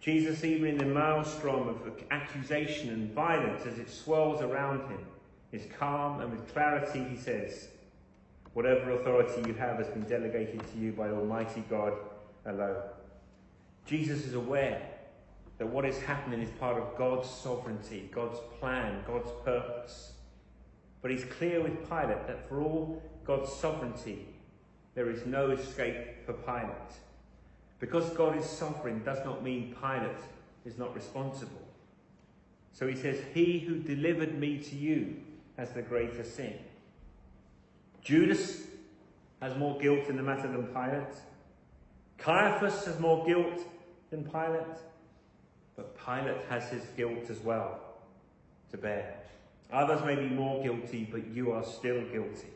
Jesus, 0.02 0.43
even 0.43 0.67
in 0.67 0.78
the 0.78 0.86
maelstrom 0.86 1.67
of 1.67 1.78
accusation 2.10 2.89
and 2.89 3.12
violence 3.13 3.65
as 3.65 3.78
it 3.78 3.89
swirls 3.89 4.41
around 4.41 4.89
him, 4.89 5.06
is 5.52 5.63
calm 5.78 6.21
and 6.21 6.32
with 6.32 6.52
clarity 6.54 7.04
he 7.04 7.17
says, 7.17 7.67
Whatever 8.53 8.91
authority 8.91 9.47
you 9.47 9.53
have 9.55 9.77
has 9.77 9.88
been 9.88 10.03
delegated 10.03 10.62
to 10.71 10.77
you 10.77 10.91
by 10.91 11.09
Almighty 11.09 11.63
God 11.69 11.93
alone. 12.45 12.81
Jesus 13.85 14.25
is 14.25 14.33
aware 14.33 14.81
that 15.57 15.67
what 15.67 15.85
is 15.85 15.99
happening 16.01 16.41
is 16.41 16.49
part 16.51 16.77
of 16.77 16.97
God's 16.97 17.29
sovereignty, 17.29 18.09
God's 18.13 18.39
plan, 18.59 19.03
God's 19.05 19.31
purpose. 19.43 20.13
But 21.01 21.12
he's 21.12 21.25
clear 21.25 21.62
with 21.62 21.88
Pilate 21.88 22.27
that 22.27 22.47
for 22.47 22.62
all 22.62 23.01
God's 23.25 23.51
sovereignty, 23.51 24.27
there 24.95 25.09
is 25.09 25.25
no 25.25 25.51
escape 25.51 26.25
for 26.25 26.33
Pilate. 26.33 26.93
Because 27.79 28.09
God 28.12 28.38
is 28.38 28.45
sovereign 28.45 29.03
does 29.03 29.23
not 29.23 29.43
mean 29.43 29.75
Pilate 29.79 30.21
is 30.65 30.77
not 30.77 30.95
responsible. 30.95 31.67
So 32.73 32.88
he 32.88 32.95
says, 32.95 33.19
He 33.33 33.59
who 33.59 33.79
delivered 33.79 34.38
me 34.38 34.59
to 34.59 34.75
you 34.75 35.17
has 35.57 35.71
the 35.71 35.81
greater 35.81 36.23
sin. 36.23 36.57
Judas 38.01 38.63
has 39.41 39.57
more 39.57 39.79
guilt 39.79 40.07
in 40.09 40.17
the 40.17 40.23
matter 40.23 40.47
than 40.47 40.67
Pilate. 40.67 41.15
Caiaphas 42.17 42.85
has 42.85 42.99
more 42.99 43.25
guilt 43.25 43.62
than 44.09 44.23
Pilate. 44.23 44.77
But 45.75 45.97
Pilate 45.97 46.41
has 46.49 46.69
his 46.69 46.83
guilt 46.97 47.29
as 47.29 47.39
well 47.39 47.79
to 48.71 48.77
bear. 48.77 49.15
Others 49.71 50.03
may 50.03 50.15
be 50.15 50.27
more 50.27 50.62
guilty, 50.63 51.07
but 51.09 51.27
you 51.27 51.51
are 51.51 51.63
still 51.63 52.01
guilty. 52.12 52.47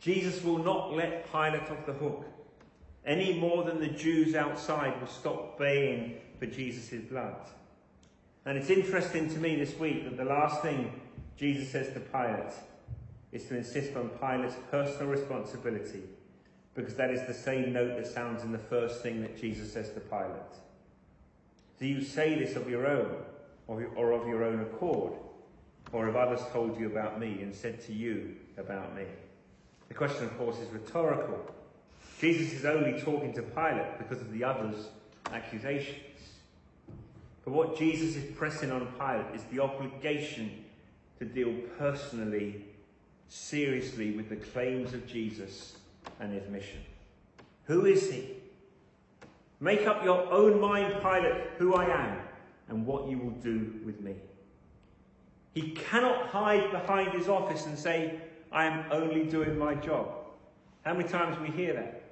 Jesus 0.00 0.42
will 0.42 0.58
not 0.58 0.92
let 0.92 1.30
Pilate 1.30 1.70
off 1.70 1.86
the 1.86 1.92
hook 1.92 2.26
any 3.06 3.38
more 3.38 3.64
than 3.64 3.80
the 3.80 3.88
Jews 3.88 4.34
outside 4.34 5.00
will 5.00 5.06
stop 5.06 5.58
baying 5.58 6.16
for 6.38 6.46
Jesus' 6.46 7.00
blood. 7.02 7.36
And 8.44 8.58
it's 8.58 8.70
interesting 8.70 9.28
to 9.30 9.38
me 9.38 9.56
this 9.56 9.78
week 9.78 10.04
that 10.04 10.16
the 10.16 10.24
last 10.24 10.60
thing 10.60 11.00
Jesus 11.36 11.70
says 11.70 11.92
to 11.94 12.00
Pilate 12.00 12.52
is 13.32 13.44
to 13.46 13.56
insist 13.56 13.96
on 13.96 14.08
Pilate's 14.20 14.56
personal 14.70 15.08
responsibility, 15.08 16.02
because 16.74 16.94
that 16.94 17.10
is 17.10 17.26
the 17.26 17.34
same 17.34 17.72
note 17.72 17.96
that 17.96 18.06
sounds 18.06 18.42
in 18.44 18.52
the 18.52 18.58
first 18.58 19.02
thing 19.02 19.20
that 19.22 19.40
Jesus 19.40 19.72
says 19.72 19.90
to 19.92 20.00
Pilate. 20.00 20.54
Do 21.78 21.86
you 21.86 22.02
say 22.02 22.38
this 22.38 22.56
of 22.56 22.68
your 22.70 22.86
own, 22.86 23.16
or 23.66 24.12
of 24.12 24.26
your 24.28 24.44
own 24.44 24.60
accord? 24.60 25.12
Or 25.92 26.06
have 26.06 26.16
others 26.16 26.40
told 26.52 26.78
you 26.80 26.86
about 26.86 27.20
me 27.20 27.42
and 27.42 27.54
said 27.54 27.80
to 27.82 27.92
you 27.92 28.34
about 28.58 28.96
me? 28.96 29.04
The 29.88 29.94
question, 29.94 30.24
of 30.24 30.36
course, 30.36 30.58
is 30.58 30.68
rhetorical. 30.70 31.54
Jesus 32.20 32.52
is 32.52 32.64
only 32.64 33.00
talking 33.00 33.32
to 33.34 33.42
Pilate 33.42 33.98
because 33.98 34.20
of 34.20 34.32
the 34.32 34.42
others' 34.42 34.88
accusations. 35.32 36.00
But 37.44 37.52
what 37.52 37.78
Jesus 37.78 38.16
is 38.16 38.36
pressing 38.36 38.72
on 38.72 38.88
Pilate 38.98 39.34
is 39.34 39.44
the 39.52 39.60
obligation 39.60 40.64
to 41.20 41.24
deal 41.24 41.54
personally, 41.78 42.64
seriously 43.28 44.12
with 44.12 44.28
the 44.28 44.36
claims 44.36 44.94
of 44.94 45.06
Jesus 45.06 45.76
and 46.20 46.32
his 46.32 46.48
mission. 46.48 46.80
Who 47.64 47.86
is 47.86 48.10
he? 48.10 48.36
Make 49.60 49.86
up 49.86 50.04
your 50.04 50.30
own 50.30 50.60
mind, 50.60 51.00
Pilate, 51.00 51.50
who 51.58 51.74
I 51.74 51.86
am 51.86 52.18
and 52.68 52.86
what 52.86 53.08
you 53.08 53.18
will 53.18 53.30
do 53.30 53.74
with 53.84 54.00
me. 54.00 54.14
He 55.54 55.70
cannot 55.70 56.28
hide 56.28 56.70
behind 56.70 57.12
his 57.12 57.28
office 57.28 57.66
and 57.66 57.78
say, 57.78 58.20
I 58.52 58.66
am 58.66 58.84
only 58.92 59.24
doing 59.24 59.58
my 59.58 59.74
job. 59.74 60.08
How 60.84 60.94
many 60.94 61.08
times 61.08 61.38
we 61.40 61.48
hear 61.48 61.72
that? 61.74 62.02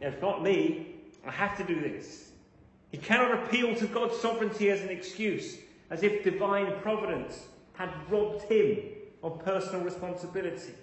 If 0.00 0.20
not 0.20 0.42
me. 0.42 0.88
I 1.26 1.30
have 1.30 1.56
to 1.58 1.64
do 1.64 1.80
this. 1.80 2.32
He 2.90 2.98
cannot 2.98 3.44
appeal 3.44 3.74
to 3.76 3.86
God's 3.86 4.18
sovereignty 4.18 4.70
as 4.70 4.80
an 4.80 4.88
excuse, 4.88 5.56
as 5.90 6.02
if 6.02 6.24
divine 6.24 6.72
providence 6.80 7.46
had 7.74 7.90
robbed 8.10 8.42
him 8.42 8.78
of 9.22 9.44
personal 9.44 9.82
responsibility. 9.82 10.74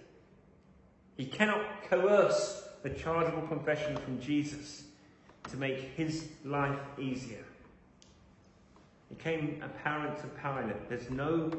He 1.18 1.26
cannot 1.26 1.84
coerce 1.90 2.68
the 2.84 2.90
chargeable 2.92 3.48
confession 3.48 3.98
from 3.98 4.20
Jesus 4.22 4.84
to 5.50 5.58
make 5.58 5.80
his 5.96 6.30
life 6.46 6.80
easier. 6.98 7.44
It 9.12 9.18
became 9.18 9.62
apparent 9.64 10.18
to 10.18 10.28
Pilate 10.28 10.88
there's 10.88 11.10
no 11.10 11.52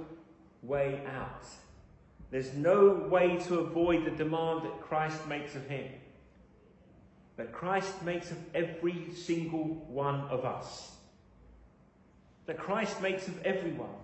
way 0.63 1.03
out. 1.15 1.45
There's 2.31 2.55
no 2.55 3.07
way 3.11 3.39
to 3.49 3.59
avoid 3.59 4.05
the 4.05 4.13
demand 4.13 4.65
that 4.65 4.81
Christ 4.81 5.27
makes 5.27 5.55
of 5.57 5.67
him 5.67 5.87
that 7.41 7.53
Christ 7.53 8.03
makes 8.03 8.31
of 8.31 8.37
every 8.55 9.15
single 9.15 9.65
one 9.89 10.21
of 10.29 10.45
us. 10.45 10.93
That 12.45 12.59
Christ 12.59 13.01
makes 13.01 13.29
of 13.29 13.43
everyone. 13.47 13.97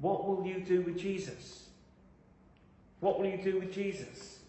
What 0.00 0.28
will 0.28 0.44
you 0.46 0.60
do 0.60 0.82
with 0.82 0.98
Jesus? 0.98 1.67
What 3.00 3.18
will 3.18 3.26
you 3.26 3.38
do 3.42 3.60
with 3.60 3.72
Jesus? 3.72 4.40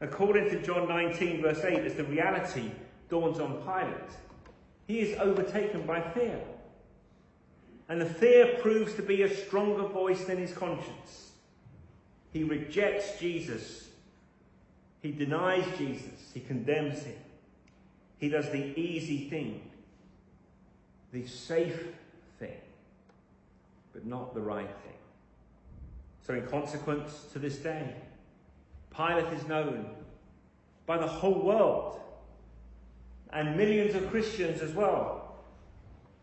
According 0.00 0.50
to 0.50 0.62
John 0.62 0.88
19, 0.88 1.42
verse 1.42 1.64
8, 1.64 1.78
as 1.80 1.94
the 1.94 2.04
reality 2.04 2.70
dawns 3.08 3.38
on 3.38 3.62
Pilate, 3.62 4.10
he 4.86 5.00
is 5.00 5.18
overtaken 5.18 5.86
by 5.86 6.00
fear. 6.00 6.38
And 7.88 8.00
the 8.00 8.06
fear 8.06 8.56
proves 8.60 8.94
to 8.94 9.02
be 9.02 9.22
a 9.22 9.34
stronger 9.34 9.86
voice 9.86 10.24
than 10.24 10.38
his 10.38 10.52
conscience. 10.52 11.30
He 12.32 12.42
rejects 12.42 13.18
Jesus. 13.18 13.88
He 15.00 15.12
denies 15.12 15.64
Jesus. 15.78 16.32
He 16.34 16.40
condemns 16.40 17.02
him. 17.04 17.16
He 18.18 18.28
does 18.28 18.50
the 18.50 18.78
easy 18.78 19.28
thing, 19.28 19.62
the 21.12 21.26
safe 21.26 21.86
thing, 22.38 22.56
but 23.92 24.06
not 24.06 24.34
the 24.34 24.40
right 24.40 24.66
thing. 24.66 24.94
So, 26.26 26.34
in 26.34 26.44
consequence, 26.48 27.26
to 27.32 27.38
this 27.38 27.56
day, 27.58 27.94
Pilate 28.94 29.32
is 29.32 29.46
known 29.46 29.86
by 30.84 30.98
the 30.98 31.06
whole 31.06 31.40
world 31.40 32.00
and 33.32 33.56
millions 33.56 33.94
of 33.94 34.10
Christians 34.10 34.60
as 34.60 34.72
well 34.72 35.36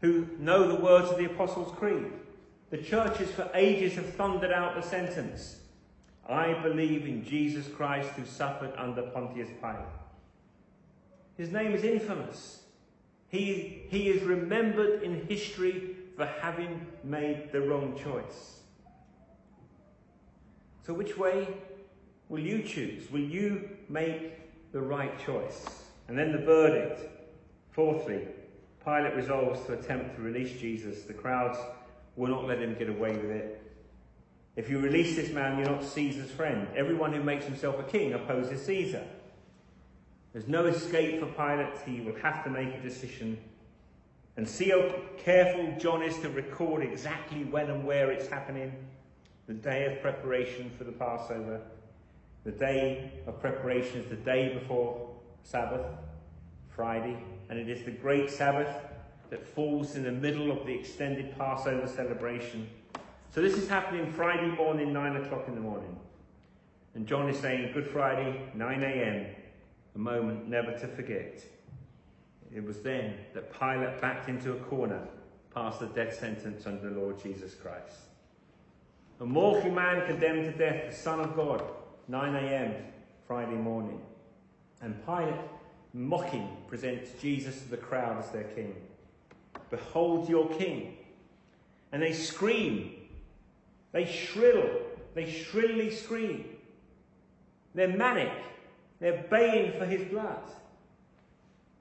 who 0.01 0.27
know 0.39 0.67
the 0.67 0.83
words 0.83 1.09
of 1.09 1.17
the 1.17 1.25
Apostles' 1.25 1.73
Creed. 1.77 2.11
The 2.69 2.79
churches 2.79 3.31
for 3.31 3.49
ages 3.53 3.93
have 3.93 4.13
thundered 4.15 4.51
out 4.51 4.75
the 4.75 4.81
sentence 4.81 5.59
I 6.27 6.53
believe 6.61 7.05
in 7.05 7.23
Jesus 7.23 7.67
Christ 7.67 8.09
who 8.09 8.25
suffered 8.25 8.73
under 8.77 9.03
Pontius 9.03 9.49
Pilate. 9.61 9.85
His 11.37 11.49
name 11.49 11.73
is 11.73 11.85
infamous. 11.85 12.63
He, 13.29 13.83
he 13.89 14.09
is 14.09 14.23
remembered 14.23 15.01
in 15.01 15.25
history 15.27 15.95
for 16.17 16.25
having 16.25 16.87
made 17.05 17.53
the 17.53 17.61
wrong 17.61 17.97
choice. 17.97 18.62
So, 20.85 20.93
which 20.93 21.17
way 21.17 21.47
will 22.29 22.41
you 22.41 22.61
choose? 22.61 23.09
Will 23.11 23.21
you 23.21 23.69
make 23.89 24.71
the 24.71 24.81
right 24.81 25.17
choice? 25.25 25.65
And 26.07 26.17
then 26.17 26.31
the 26.31 26.39
verdict. 26.39 27.09
Fourthly, 27.71 28.27
Pilate 28.83 29.15
resolves 29.15 29.65
to 29.65 29.73
attempt 29.73 30.15
to 30.15 30.21
release 30.21 30.59
Jesus. 30.59 31.03
The 31.03 31.13
crowds 31.13 31.57
will 32.15 32.27
not 32.27 32.45
let 32.45 32.61
him 32.61 32.75
get 32.77 32.89
away 32.89 33.13
with 33.13 33.31
it. 33.31 33.59
If 34.55 34.69
you 34.69 34.79
release 34.79 35.15
this 35.15 35.31
man, 35.31 35.57
you're 35.57 35.69
not 35.69 35.83
Caesar's 35.83 36.29
friend. 36.29 36.67
Everyone 36.75 37.11
who 37.13 37.23
makes 37.23 37.45
himself 37.45 37.79
a 37.79 37.83
king 37.83 38.13
opposes 38.13 38.63
Caesar. 38.65 39.03
There's 40.33 40.47
no 40.47 40.65
escape 40.65 41.19
for 41.19 41.27
Pilate. 41.27 41.79
He 41.85 42.01
will 42.01 42.15
have 42.21 42.43
to 42.43 42.49
make 42.49 42.73
a 42.73 42.81
decision. 42.81 43.37
And 44.35 44.47
see 44.47 44.69
how 44.69 44.91
careful 45.17 45.75
John 45.79 46.03
is 46.03 46.17
to 46.19 46.29
record 46.29 46.83
exactly 46.83 47.43
when 47.45 47.69
and 47.69 47.85
where 47.85 48.11
it's 48.11 48.27
happening. 48.27 48.73
The 49.47 49.53
day 49.53 49.85
of 49.91 50.01
preparation 50.01 50.71
for 50.77 50.85
the 50.85 50.91
Passover. 50.91 51.61
The 52.45 52.51
day 52.51 53.11
of 53.27 53.39
preparation 53.39 53.99
is 53.99 54.07
the 54.07 54.15
day 54.15 54.57
before 54.57 55.09
Sabbath, 55.43 55.85
Friday, 56.69 57.17
and 57.49 57.59
it 57.59 57.69
is 57.69 57.83
the 57.83 57.91
great 57.91 58.29
Sabbath 58.29 58.73
that 59.29 59.45
falls 59.45 59.95
in 59.95 60.03
the 60.03 60.11
middle 60.11 60.51
of 60.51 60.65
the 60.65 60.73
extended 60.73 61.37
Passover 61.37 61.87
celebration. 61.87 62.69
So 63.31 63.41
this 63.41 63.57
is 63.57 63.67
happening 63.67 64.11
Friday 64.11 64.47
morning, 64.47 64.93
9 64.93 65.15
o'clock 65.17 65.45
in 65.47 65.55
the 65.55 65.61
morning. 65.61 65.97
And 66.95 67.07
John 67.07 67.27
is 67.29 67.39
saying, 67.39 67.73
Good 67.73 67.87
Friday, 67.87 68.49
9 68.53 68.83
a.m., 68.83 69.25
a 69.95 69.99
moment 69.99 70.47
never 70.47 70.71
to 70.71 70.87
forget. 70.87 71.43
It 72.53 72.63
was 72.63 72.81
then 72.81 73.15
that 73.33 73.51
Pilate 73.57 73.99
backed 73.99 74.29
into 74.29 74.53
a 74.53 74.57
corner 74.57 75.07
passed 75.53 75.79
the 75.79 75.87
death 75.87 76.19
sentence 76.19 76.65
under 76.65 76.89
the 76.89 76.99
Lord 76.99 77.21
Jesus 77.21 77.53
Christ. 77.53 78.12
A 79.23 79.25
mortal 79.25 79.71
man 79.71 80.05
condemned 80.05 80.51
to 80.51 80.51
death, 80.51 80.89
the 80.89 80.93
Son 80.93 81.21
of 81.21 81.33
God, 81.33 81.63
9 82.09 82.35
a.m. 82.35 82.73
Friday 83.25 83.55
morning. 83.55 84.01
And 84.81 85.01
Pilate, 85.05 85.39
mocking, 85.93 86.49
presents 86.67 87.11
Jesus 87.21 87.61
to 87.61 87.69
the 87.69 87.77
crowd 87.77 88.21
as 88.21 88.29
their 88.31 88.43
king. 88.43 88.75
Behold 89.69 90.27
your 90.27 90.49
king. 90.49 90.97
And 91.93 92.01
they 92.01 92.11
scream. 92.11 92.95
They 93.93 94.05
shrill. 94.05 94.81
They 95.13 95.31
shrilly 95.31 95.89
scream. 95.89 96.43
They're 97.73 97.95
manic. 97.95 98.33
They're 98.99 99.23
baying 99.29 99.79
for 99.79 99.85
his 99.85 100.03
blood. 100.03 100.43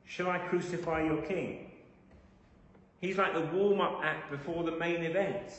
Shall 0.05 0.31
I 0.31 0.39
crucify 0.39 1.03
your 1.03 1.23
king? 1.23 1.73
He's 3.01 3.19
like 3.19 3.35
the 3.35 3.41
warm 3.41 3.81
up 3.81 4.01
act 4.05 4.31
before 4.31 4.63
the 4.63 4.77
main 4.77 5.03
event. 5.03 5.53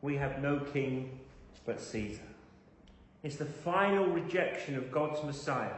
We 0.00 0.14
have 0.16 0.40
no 0.40 0.60
king 0.60 1.18
but 1.66 1.80
Caesar. 1.80 2.22
It's 3.22 3.36
the 3.36 3.44
final 3.44 4.06
rejection 4.06 4.76
of 4.76 4.92
God's 4.92 5.22
Messiah 5.24 5.74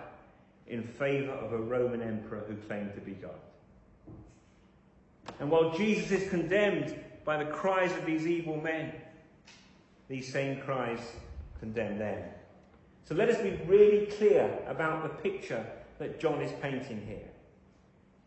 in 0.67 0.83
favour 0.83 1.33
of 1.33 1.53
a 1.53 1.59
Roman 1.59 2.03
emperor 2.03 2.45
who 2.49 2.57
claimed 2.57 2.95
to 2.95 3.01
be 3.01 3.13
God. 3.13 3.31
And 5.39 5.51
while 5.51 5.77
Jesus 5.77 6.11
is 6.11 6.29
condemned 6.29 6.99
by 7.25 7.43
the 7.43 7.51
cries 7.51 7.93
of 7.97 8.07
these 8.07 8.27
evil 8.27 8.61
men, 8.61 8.93
these 10.09 10.33
same 10.33 10.61
cries 10.61 11.01
condemn 11.61 11.99
them. 11.99 12.23
So 13.05 13.15
let 13.15 13.29
us 13.29 13.41
be 13.41 13.59
really 13.67 14.07
clear 14.07 14.59
about 14.67 15.03
the 15.03 15.09
picture 15.09 15.65
that 15.99 16.21
John 16.21 16.41
is 16.43 16.53
painting 16.61 17.05
here. 17.07 17.31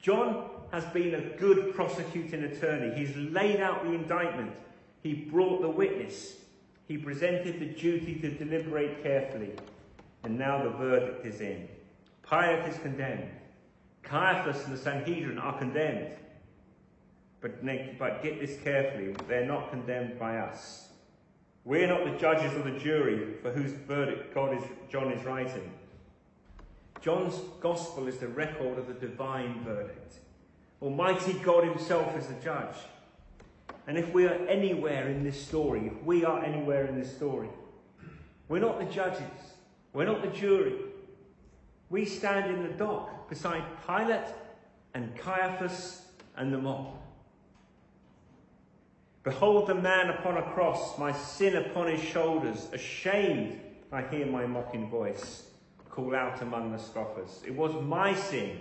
John 0.01 0.49
has 0.71 0.85
been 0.85 1.15
a 1.15 1.21
good 1.37 1.73
prosecuting 1.75 2.43
attorney. 2.43 2.95
He's 2.95 3.15
laid 3.15 3.59
out 3.59 3.83
the 3.83 3.91
indictment. 3.91 4.53
He 5.03 5.13
brought 5.13 5.61
the 5.61 5.69
witness. 5.69 6.35
He 6.89 6.97
presented 6.97 7.59
the 7.59 7.67
duty 7.67 8.15
to 8.15 8.31
deliberate 8.31 9.03
carefully. 9.03 9.51
And 10.23 10.37
now 10.39 10.63
the 10.63 10.71
verdict 10.71 11.23
is 11.23 11.39
in. 11.39 11.69
Pilate 12.27 12.67
is 12.67 12.79
condemned. 12.79 13.29
Caiaphas 14.01 14.65
and 14.65 14.73
the 14.73 14.81
Sanhedrin 14.81 15.37
are 15.37 15.57
condemned. 15.57 16.15
But, 17.41 17.63
but 17.99 18.23
get 18.23 18.39
this 18.39 18.59
carefully, 18.63 19.15
they're 19.27 19.45
not 19.45 19.69
condemned 19.69 20.17
by 20.17 20.39
us. 20.39 20.89
We're 21.63 21.87
not 21.87 22.05
the 22.05 22.17
judges 22.17 22.53
or 22.53 22.63
the 22.63 22.79
jury 22.79 23.35
for 23.43 23.51
whose 23.51 23.71
verdict 23.71 24.33
God 24.33 24.57
is, 24.57 24.63
John 24.89 25.11
is 25.11 25.23
writing. 25.23 25.71
John's 27.01 27.35
gospel 27.61 28.07
is 28.07 28.17
the 28.17 28.27
record 28.27 28.79
of 28.79 28.87
the 28.87 28.95
divine 28.95 29.63
verdict. 29.63 30.15
Almighty 30.81 31.33
God 31.33 31.65
himself 31.65 32.17
is 32.17 32.25
the 32.25 32.43
judge. 32.43 32.75
And 33.87 33.97
if 33.97 34.13
we 34.13 34.25
are 34.25 34.45
anywhere 34.47 35.07
in 35.07 35.23
this 35.23 35.41
story, 35.41 35.87
if 35.87 36.03
we 36.03 36.23
are 36.23 36.43
anywhere 36.43 36.85
in 36.85 36.99
this 36.99 37.13
story, 37.15 37.49
we're 38.47 38.59
not 38.59 38.79
the 38.79 38.85
judges, 38.85 39.21
we're 39.93 40.05
not 40.05 40.21
the 40.21 40.29
jury, 40.29 40.75
we 41.89 42.05
stand 42.05 42.53
in 42.53 42.63
the 42.63 42.73
dock 42.73 43.27
beside 43.29 43.63
Pilate 43.85 44.27
and 44.93 45.15
Caiaphas 45.15 46.03
and 46.37 46.53
the 46.53 46.57
mob. 46.57 46.95
Behold 49.23 49.67
the 49.67 49.75
man 49.75 50.09
upon 50.09 50.37
a 50.37 50.43
cross, 50.53 50.97
my 50.97 51.11
sin 51.11 51.55
upon 51.55 51.87
his 51.87 52.01
shoulders. 52.01 52.69
Ashamed, 52.71 53.59
I 53.91 54.03
hear 54.03 54.25
my 54.25 54.45
mocking 54.45 54.89
voice 54.89 55.43
call 55.89 56.15
out 56.15 56.41
among 56.41 56.71
the 56.71 56.77
scoffers. 56.77 57.41
It 57.45 57.53
was 57.53 57.73
my 57.83 58.15
sin 58.15 58.59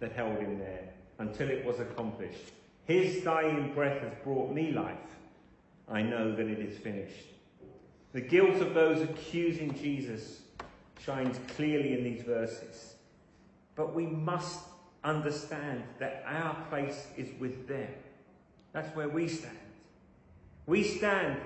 that 0.00 0.12
held 0.12 0.38
him 0.38 0.58
there 0.58 0.88
until 1.18 1.48
it 1.48 1.64
was 1.64 1.78
accomplished. 1.80 2.52
His 2.86 3.22
dying 3.24 3.72
breath 3.74 4.00
has 4.02 4.12
brought 4.22 4.52
me 4.52 4.72
life. 4.72 4.96
I 5.88 6.02
know 6.02 6.34
that 6.34 6.46
it 6.46 6.58
is 6.58 6.78
finished. 6.78 7.26
The 8.12 8.20
guilt 8.20 8.60
of 8.60 8.74
those 8.74 9.02
accusing 9.02 9.74
Jesus 9.74 10.40
shines 11.00 11.38
clearly 11.56 11.94
in 11.94 12.04
these 12.04 12.22
verses. 12.22 12.94
But 13.74 13.94
we 13.94 14.06
must 14.06 14.60
understand 15.02 15.82
that 15.98 16.24
our 16.26 16.56
place 16.70 17.06
is 17.16 17.28
with 17.38 17.66
them. 17.66 17.88
That's 18.72 18.94
where 18.96 19.08
we 19.08 19.28
stand. 19.28 19.58
We 20.66 20.82
stand 20.82 21.38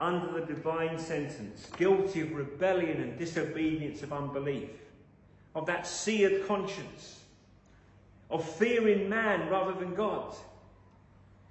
under 0.00 0.40
the 0.40 0.46
divine 0.46 0.98
sentence, 0.98 1.68
guilty 1.76 2.22
of 2.22 2.32
rebellion 2.32 3.00
and 3.00 3.18
disobedience 3.18 4.02
of 4.02 4.12
unbelief, 4.12 4.70
of 5.54 5.66
that 5.66 5.86
seared 5.86 6.46
conscience, 6.48 7.20
of 8.30 8.44
fearing 8.44 9.08
man 9.08 9.48
rather 9.48 9.72
than 9.72 9.94
God. 9.94 10.34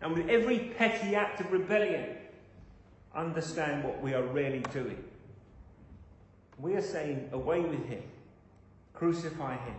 And 0.02 0.14
with 0.14 0.30
every 0.30 0.60
petty 0.78 1.16
act 1.16 1.42
of 1.42 1.52
rebellion, 1.52 2.06
understand 3.14 3.84
what 3.84 4.02
we 4.02 4.14
are 4.14 4.24
really 4.24 4.64
doing. 4.72 5.04
We 6.58 6.76
are 6.76 6.82
saying, 6.82 7.30
away 7.32 7.62
with 7.62 7.86
him, 7.86 8.04
crucify 8.94 9.58
him. 9.58 9.76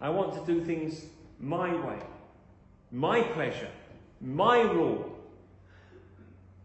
I 0.00 0.10
want 0.10 0.34
to 0.34 0.52
do 0.52 0.64
things 0.64 1.06
my 1.40 1.74
way, 1.74 1.98
my 2.90 3.22
pleasure, 3.22 3.70
my 4.20 4.60
rule. 4.60 5.14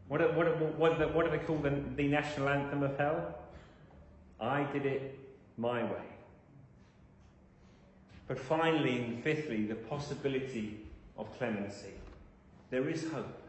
What, 0.08 0.36
what, 0.36 0.60
what, 0.78 1.14
what 1.14 1.26
do 1.26 1.32
they 1.32 1.44
call 1.44 1.58
the, 1.58 1.82
the 1.96 2.08
national 2.08 2.50
anthem 2.50 2.84
of 2.84 2.98
hell? 2.98 3.40
I 4.40 4.64
did 4.72 4.86
it 4.86 5.18
my 5.58 5.84
way. 5.84 6.06
But 8.28 8.40
finally, 8.40 8.98
and 9.04 9.24
fifthly, 9.24 9.66
the 9.66 9.76
possibility 9.76 10.82
of 11.18 11.32
clemency. 11.38 11.92
There 12.74 12.90
is 12.90 13.08
hope. 13.12 13.40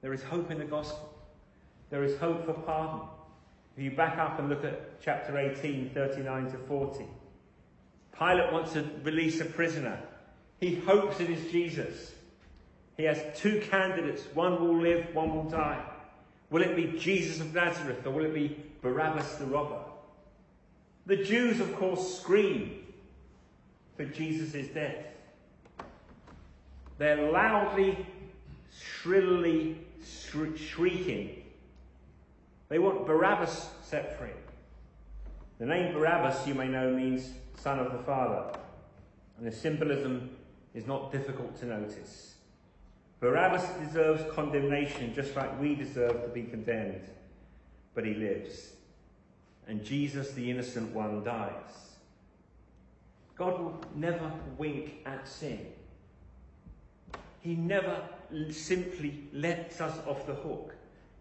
There 0.00 0.12
is 0.12 0.22
hope 0.22 0.52
in 0.52 0.58
the 0.58 0.64
gospel. 0.64 1.12
There 1.90 2.04
is 2.04 2.16
hope 2.20 2.46
for 2.46 2.52
pardon. 2.52 3.00
If 3.76 3.82
you 3.82 3.90
back 3.90 4.16
up 4.16 4.38
and 4.38 4.48
look 4.48 4.62
at 4.62 5.00
chapter 5.02 5.36
18, 5.36 5.90
39 5.92 6.52
to 6.52 6.58
40, 6.58 7.04
Pilate 8.16 8.52
wants 8.52 8.74
to 8.74 8.88
release 9.02 9.40
a 9.40 9.44
prisoner. 9.44 10.00
He 10.60 10.76
hopes 10.76 11.18
it 11.18 11.30
is 11.30 11.50
Jesus. 11.50 12.12
He 12.96 13.02
has 13.02 13.20
two 13.36 13.60
candidates. 13.72 14.22
One 14.34 14.60
will 14.60 14.80
live, 14.80 15.12
one 15.16 15.34
will 15.34 15.50
die. 15.50 15.82
Will 16.50 16.62
it 16.62 16.76
be 16.76 16.96
Jesus 16.96 17.40
of 17.40 17.52
Nazareth 17.52 18.06
or 18.06 18.10
will 18.12 18.24
it 18.24 18.34
be 18.34 18.56
Barabbas 18.82 19.34
the 19.38 19.46
robber? 19.46 19.80
The 21.06 21.16
Jews, 21.16 21.58
of 21.58 21.74
course, 21.74 22.20
scream 22.20 22.84
for 23.96 24.04
Jesus' 24.04 24.68
death. 24.68 25.06
They're 26.98 27.32
loudly, 27.32 28.06
shrilly 28.70 29.78
shrieking 30.56 31.42
they 32.68 32.78
want 32.78 33.06
Barabbas 33.06 33.70
set 33.82 34.18
free. 34.18 34.28
The 35.58 35.66
name 35.66 35.94
Barabbas, 35.94 36.46
you 36.46 36.54
may 36.54 36.68
know, 36.68 36.92
means 36.92 37.30
son 37.56 37.78
of 37.78 37.92
the 37.92 37.98
Father. 37.98 38.52
And 39.38 39.46
the 39.46 39.52
symbolism 39.52 40.36
is 40.74 40.86
not 40.86 41.10
difficult 41.10 41.58
to 41.60 41.66
notice. 41.66 42.34
Barabbas 43.20 43.64
deserves 43.84 44.22
condemnation 44.32 45.14
just 45.14 45.34
like 45.34 45.60
we 45.60 45.74
deserve 45.74 46.22
to 46.22 46.28
be 46.28 46.42
condemned. 46.42 47.08
But 47.94 48.04
he 48.04 48.14
lives. 48.14 48.72
And 49.66 49.82
Jesus, 49.84 50.32
the 50.32 50.50
innocent 50.50 50.94
one, 50.94 51.24
dies. 51.24 51.96
God 53.36 53.58
will 53.58 53.80
never 53.94 54.30
wink 54.56 54.96
at 55.06 55.26
sin. 55.26 55.72
He 57.40 57.54
never 57.54 58.02
simply 58.50 59.24
lets 59.32 59.80
us 59.80 59.98
off 60.06 60.26
the 60.26 60.34
hook 60.34 60.74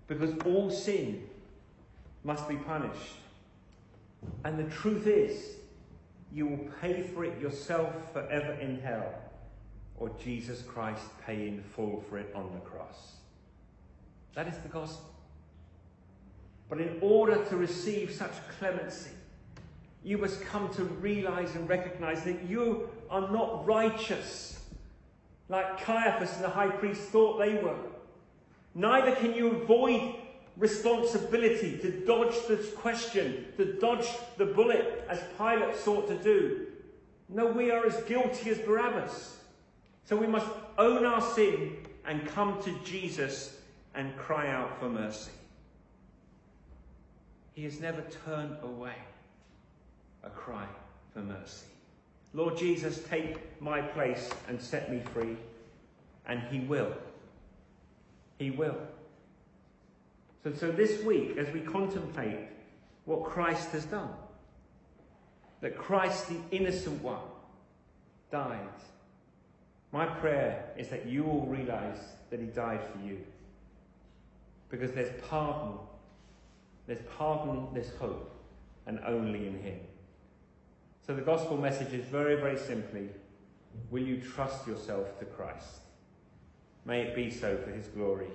because 0.08 0.34
all 0.46 0.70
sin 0.70 1.24
must 2.24 2.48
be 2.50 2.56
punished. 2.56 3.16
And 4.44 4.58
the 4.58 4.76
truth 4.76 5.08
is, 5.08 5.56
you 6.34 6.48
will 6.48 6.68
pay 6.82 7.04
for 7.04 7.24
it 7.24 7.40
yourself 7.40 7.94
forever 8.14 8.54
in 8.54 8.80
hell, 8.80 9.14
or 9.98 10.10
Jesus 10.22 10.62
Christ 10.62 11.04
pay 11.26 11.48
in 11.48 11.62
full 11.62 12.04
for 12.10 12.18
it 12.18 12.32
on 12.36 12.52
the 12.54 12.60
cross. 12.60 13.14
That 14.36 14.48
is 14.48 14.58
the 14.58 14.70
gospel. 14.70 15.14
But 16.70 16.82
in 16.82 16.98
order 17.02 17.46
to 17.46 17.56
receive 17.56 18.12
such 18.12 18.34
clemency, 18.60 19.12
you 20.04 20.18
must 20.18 20.42
come 20.42 20.70
to 20.74 20.84
realize 20.84 21.56
and 21.56 21.68
recognize 21.68 22.24
that 22.24 22.44
you 22.44 22.90
are 23.10 23.32
not 23.32 23.66
righteous 23.66 24.57
like 25.50 25.80
Caiaphas 25.82 26.36
and 26.36 26.44
the 26.44 26.50
high 26.50 26.70
priest 26.70 27.02
thought 27.04 27.40
they 27.40 27.56
were. 27.56 27.78
Neither 28.76 29.16
can 29.16 29.34
you 29.34 29.62
avoid 29.62 30.16
responsibility 30.58 31.78
to 31.78 31.92
dodge 32.06 32.36
the 32.48 32.58
question, 32.76 33.46
to 33.58 33.74
dodge 33.80 34.08
the 34.38 34.46
bullet, 34.46 35.06
as 35.10 35.22
Pilate 35.38 35.76
sought 35.76 36.08
to 36.08 36.16
do. 36.16 36.68
No, 37.30 37.48
we 37.48 37.72
are 37.72 37.86
as 37.86 37.96
guilty 38.04 38.50
as 38.50 38.58
Barabbas. 38.60 39.38
So 40.06 40.16
we 40.16 40.28
must 40.28 40.48
own 40.78 41.06
our 41.06 41.22
sin 41.22 41.78
and 42.06 42.26
come 42.28 42.62
to 42.64 42.72
Jesus 42.84 43.58
and 43.94 44.16
cry 44.18 44.50
out 44.50 44.80
for 44.80 44.90
mercy. 44.90 45.32
He 47.54 47.64
has 47.64 47.80
never 47.80 48.04
turned 48.26 48.56
away 48.64 48.96
a 50.24 50.30
cry 50.30 50.68
for 51.14 51.20
mercy. 51.20 51.66
Lord 52.38 52.56
Jesus, 52.56 53.02
take 53.10 53.60
my 53.60 53.82
place 53.82 54.30
and 54.48 54.62
set 54.62 54.92
me 54.92 55.02
free. 55.12 55.36
And 56.28 56.40
He 56.52 56.60
will. 56.60 56.94
He 58.38 58.52
will. 58.52 58.78
So, 60.44 60.54
so 60.54 60.72
this 60.72 61.04
week, 61.04 61.36
as 61.40 61.52
we 61.52 61.62
contemplate 61.62 62.38
what 63.06 63.24
Christ 63.24 63.72
has 63.72 63.86
done, 63.86 64.12
that 65.62 65.80
Christ, 65.80 66.30
the 66.30 66.38
innocent 66.52 67.02
one, 67.02 67.26
died, 68.32 68.60
my 69.92 70.06
prayer 70.06 70.64
is 70.78 70.90
that 70.90 71.08
you 71.08 71.26
all 71.26 71.48
realize 71.48 71.98
that 72.30 72.40
He 72.40 72.46
died 72.46 72.82
for 72.84 73.04
you. 73.04 73.18
Because 74.70 74.92
there's 74.92 75.20
pardon, 75.28 75.80
there's 76.86 77.02
pardon, 77.18 77.70
there's 77.74 77.90
hope, 77.98 78.32
and 78.86 79.00
only 79.08 79.48
in 79.48 79.60
Him. 79.60 79.80
So 81.08 81.14
the 81.14 81.22
gospel 81.22 81.56
message 81.56 81.94
is 81.94 82.06
very, 82.06 82.36
very 82.36 82.58
simply 82.58 83.08
will 83.90 84.04
you 84.04 84.20
trust 84.20 84.68
yourself 84.68 85.18
to 85.20 85.26
Christ? 85.26 85.80
May 86.84 87.04
it 87.04 87.16
be 87.16 87.32
so 87.32 87.56
for 87.56 87.72
his 87.72 87.88
glory. 87.88 88.28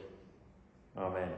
Amen. 0.97 1.29